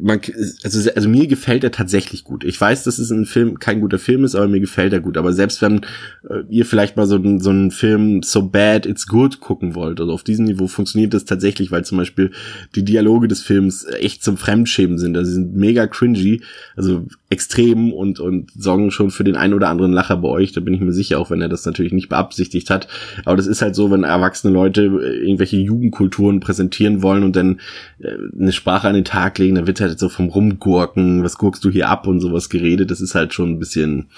man, 0.00 0.20
also, 0.62 0.90
also 0.90 1.08
mir 1.08 1.26
gefällt 1.26 1.64
er 1.64 1.70
tatsächlich 1.70 2.24
gut. 2.24 2.44
Ich 2.44 2.60
weiß, 2.60 2.84
dass 2.84 2.98
es 2.98 3.10
ein 3.10 3.24
Film 3.24 3.58
kein 3.58 3.80
guter 3.80 3.98
Film 3.98 4.24
ist, 4.24 4.34
aber 4.34 4.48
mir 4.48 4.60
gefällt 4.60 4.92
er 4.92 5.00
gut. 5.00 5.16
Aber 5.16 5.32
selbst 5.32 5.62
wenn 5.62 5.82
äh, 6.28 6.42
ihr 6.48 6.66
vielleicht 6.66 6.96
mal 6.96 7.06
so, 7.06 7.20
so 7.38 7.50
einen 7.50 7.70
Film 7.70 8.22
So 8.22 8.42
Bad 8.42 8.86
It's 8.86 9.06
Good 9.06 9.40
gucken 9.40 9.74
wollt, 9.74 10.00
also 10.00 10.12
auf 10.12 10.24
diesem 10.24 10.46
Niveau 10.46 10.66
funktioniert 10.66 11.14
das 11.14 11.24
tatsächlich, 11.24 11.70
weil 11.70 11.84
zum 11.84 11.98
Beispiel 11.98 12.32
die 12.74 12.84
Dialoge 12.84 13.28
des 13.28 13.42
Films 13.42 13.84
echt 13.84 14.22
zum 14.22 14.36
Fremdschämen 14.36 14.98
sind. 14.98 15.16
Also 15.16 15.28
sie 15.28 15.34
sind 15.34 15.56
mega 15.56 15.86
cringy, 15.86 16.42
also 16.76 17.06
extrem 17.30 17.92
und, 17.92 18.18
und 18.18 18.50
sorgen 18.56 18.90
schon 18.90 19.12
für 19.12 19.22
den 19.22 19.36
einen 19.36 19.54
oder 19.54 19.68
anderen 19.68 19.92
Lacher 19.92 20.16
bei 20.16 20.28
euch. 20.28 20.50
Da 20.50 20.60
bin 20.60 20.74
ich 20.74 20.80
mir 20.80 20.92
sicher, 20.92 21.20
auch 21.20 21.30
wenn 21.30 21.40
er 21.40 21.48
das 21.48 21.64
natürlich 21.64 21.92
nicht 21.92 22.08
beabsichtigt 22.08 22.70
hat. 22.70 22.88
Aber 23.24 23.36
das 23.36 23.46
ist 23.46 23.62
halt 23.62 23.76
so, 23.76 23.92
wenn 23.92 24.02
erwachsene 24.02 24.52
Leute 24.52 24.82
äh, 24.82 25.24
irgendwelche 25.24 25.56
Jugendkulturen 25.56 26.40
präsentieren 26.40 27.02
wollen 27.02 27.22
und 27.22 27.36
dann 27.36 27.60
äh, 28.00 28.16
eine 28.36 28.50
Sprache 28.50 28.88
an 28.88 28.94
den 28.94 29.04
Tag 29.04 29.38
legen, 29.38 29.54
dann 29.54 29.68
wird 29.68 29.80
halt 29.80 29.96
so 29.96 30.08
vom 30.08 30.28
Rumgurken, 30.28 31.22
was 31.22 31.38
guckst 31.38 31.64
du 31.64 31.70
hier 31.70 31.88
ab 31.88 32.08
und 32.08 32.18
sowas 32.18 32.50
geredet. 32.50 32.90
Das 32.90 33.00
ist 33.00 33.14
halt 33.14 33.32
schon 33.32 33.50
ein 33.50 33.58
bisschen, 33.60 34.08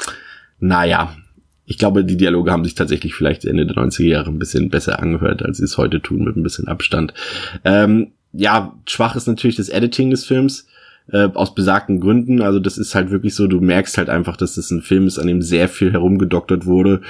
naja. 0.58 1.14
Ich 1.66 1.76
glaube, 1.76 2.06
die 2.06 2.16
Dialoge 2.16 2.50
haben 2.50 2.64
sich 2.64 2.74
tatsächlich 2.74 3.14
vielleicht 3.14 3.44
Ende 3.44 3.66
der 3.66 3.76
90er 3.76 4.04
Jahre 4.04 4.30
ein 4.30 4.38
bisschen 4.38 4.70
besser 4.70 5.00
angehört, 5.00 5.42
als 5.42 5.58
sie 5.58 5.64
es 5.64 5.76
heute 5.76 6.00
tun, 6.00 6.24
mit 6.24 6.36
ein 6.36 6.42
bisschen 6.42 6.66
Abstand. 6.66 7.12
Ähm, 7.64 8.12
ja, 8.32 8.74
schwach 8.86 9.16
ist 9.16 9.26
natürlich 9.26 9.56
das 9.56 9.68
Editing 9.68 10.10
des 10.10 10.24
Films 10.24 10.66
äh, 11.10 11.28
aus 11.34 11.54
besagten 11.54 12.00
Gründen. 12.00 12.42
Also 12.42 12.58
das 12.58 12.78
ist 12.78 12.94
halt 12.94 13.10
wirklich 13.10 13.34
so, 13.34 13.46
du 13.46 13.60
merkst 13.60 13.98
halt 13.98 14.08
einfach, 14.08 14.36
dass 14.36 14.54
das 14.54 14.70
ein 14.70 14.82
Film 14.82 15.06
ist, 15.06 15.18
an 15.18 15.26
dem 15.26 15.42
sehr 15.42 15.68
viel 15.68 15.92
herumgedoktert 15.92 16.66
wurde 16.66 17.00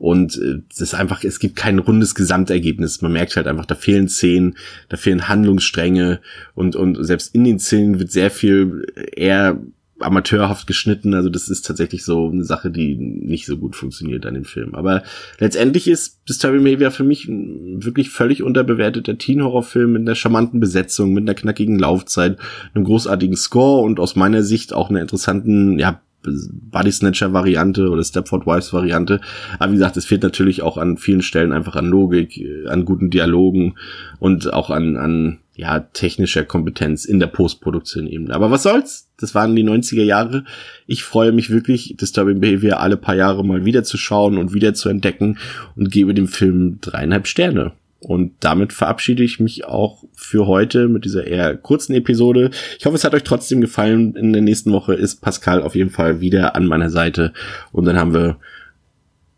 und 0.00 0.38
äh, 0.38 0.62
das 0.70 0.80
ist 0.80 0.94
einfach, 0.94 1.24
es 1.24 1.40
gibt 1.40 1.56
kein 1.56 1.78
rundes 1.78 2.14
Gesamtergebnis. 2.14 3.02
Man 3.02 3.12
merkt 3.12 3.36
halt 3.36 3.46
einfach, 3.46 3.66
da 3.66 3.74
fehlen 3.74 4.08
Szenen, 4.08 4.56
da 4.88 4.96
fehlen 4.96 5.28
Handlungsstränge 5.28 6.20
und, 6.54 6.74
und 6.74 7.04
selbst 7.04 7.34
in 7.34 7.44
den 7.44 7.58
Szenen 7.58 7.98
wird 7.98 8.10
sehr 8.10 8.30
viel 8.30 8.86
eher 9.14 9.58
amateurhaft 10.00 10.66
geschnitten. 10.66 11.14
Also 11.14 11.28
das 11.28 11.48
ist 11.48 11.66
tatsächlich 11.66 12.04
so 12.04 12.28
eine 12.30 12.44
Sache, 12.44 12.70
die 12.70 12.96
nicht 12.96 13.46
so 13.46 13.56
gut 13.56 13.76
funktioniert 13.76 14.26
an 14.26 14.34
dem 14.34 14.44
Film. 14.44 14.74
Aber 14.74 15.02
letztendlich 15.38 15.88
ist 15.88 16.20
Disturbing 16.28 16.64
Behavior 16.64 16.90
für 16.90 17.04
mich 17.04 17.28
wirklich 17.28 18.10
völlig 18.10 18.42
unterbewerteter 18.42 19.18
Teen-Horrorfilm 19.18 19.92
mit 19.92 20.02
einer 20.02 20.14
charmanten 20.14 20.60
Besetzung, 20.60 21.12
mit 21.12 21.24
einer 21.24 21.34
knackigen 21.34 21.78
Laufzeit, 21.78 22.38
einem 22.74 22.84
großartigen 22.84 23.36
Score 23.36 23.82
und 23.82 24.00
aus 24.00 24.16
meiner 24.16 24.42
Sicht 24.42 24.72
auch 24.72 24.90
einer 24.90 25.00
interessanten, 25.00 25.78
ja, 25.78 26.00
Body 26.22 26.92
Snatcher 26.92 27.32
Variante 27.32 27.88
oder 27.88 28.04
Stepford 28.04 28.46
Wives 28.46 28.72
Variante. 28.72 29.20
Aber 29.58 29.72
wie 29.72 29.76
gesagt, 29.76 29.96
es 29.96 30.04
fehlt 30.04 30.22
natürlich 30.22 30.62
auch 30.62 30.76
an 30.76 30.98
vielen 30.98 31.22
Stellen 31.22 31.52
einfach 31.52 31.76
an 31.76 31.86
Logik, 31.86 32.36
äh, 32.36 32.66
an 32.68 32.84
guten 32.84 33.10
Dialogen 33.10 33.76
und 34.18 34.52
auch 34.52 34.70
an, 34.70 34.96
an 34.96 35.38
ja, 35.60 35.80
technischer 35.80 36.44
Kompetenz 36.44 37.04
in 37.04 37.20
der 37.20 37.26
Postproduktion 37.26 38.06
eben. 38.06 38.30
Aber 38.30 38.50
was 38.50 38.62
soll's? 38.62 39.08
Das 39.18 39.34
waren 39.34 39.54
die 39.54 39.62
90er 39.62 40.02
Jahre. 40.02 40.44
Ich 40.86 41.04
freue 41.04 41.32
mich 41.32 41.50
wirklich, 41.50 41.96
Disturbing 42.00 42.40
Behavior 42.40 42.80
alle 42.80 42.96
paar 42.96 43.14
Jahre 43.14 43.44
mal 43.44 43.66
wieder 43.66 43.84
zu 43.84 43.98
schauen 43.98 44.38
und 44.38 44.54
wieder 44.54 44.72
zu 44.72 44.88
entdecken 44.88 45.38
und 45.76 45.90
gebe 45.90 46.14
dem 46.14 46.28
Film 46.28 46.78
dreieinhalb 46.80 47.26
Sterne. 47.26 47.72
Und 47.98 48.32
damit 48.40 48.72
verabschiede 48.72 49.22
ich 49.22 49.38
mich 49.38 49.66
auch 49.66 50.02
für 50.14 50.46
heute 50.46 50.88
mit 50.88 51.04
dieser 51.04 51.26
eher 51.26 51.54
kurzen 51.58 51.94
Episode. 51.94 52.50
Ich 52.78 52.86
hoffe, 52.86 52.96
es 52.96 53.04
hat 53.04 53.12
euch 53.12 53.24
trotzdem 53.24 53.60
gefallen. 53.60 54.16
In 54.16 54.32
der 54.32 54.40
nächsten 54.40 54.72
Woche 54.72 54.94
ist 54.94 55.20
Pascal 55.20 55.60
auf 55.60 55.74
jeden 55.74 55.90
Fall 55.90 56.22
wieder 56.22 56.56
an 56.56 56.64
meiner 56.64 56.88
Seite. 56.88 57.34
Und 57.72 57.84
dann 57.84 57.98
haben 57.98 58.14
wir 58.14 58.38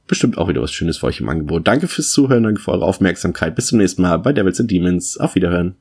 bestimmt 0.06 0.38
auch 0.38 0.48
wieder 0.48 0.62
was 0.62 0.70
Schönes 0.70 0.98
für 0.98 1.06
euch 1.06 1.18
im 1.18 1.28
Angebot. 1.28 1.66
Danke 1.66 1.88
fürs 1.88 2.12
Zuhören, 2.12 2.44
danke 2.44 2.60
für 2.60 2.70
eure 2.70 2.84
Aufmerksamkeit. 2.84 3.56
Bis 3.56 3.66
zum 3.66 3.78
nächsten 3.78 4.02
Mal 4.02 4.18
bei 4.18 4.32
Devils 4.32 4.60
and 4.60 4.70
Demons. 4.70 5.18
Auf 5.18 5.34
Wiederhören. 5.34 5.74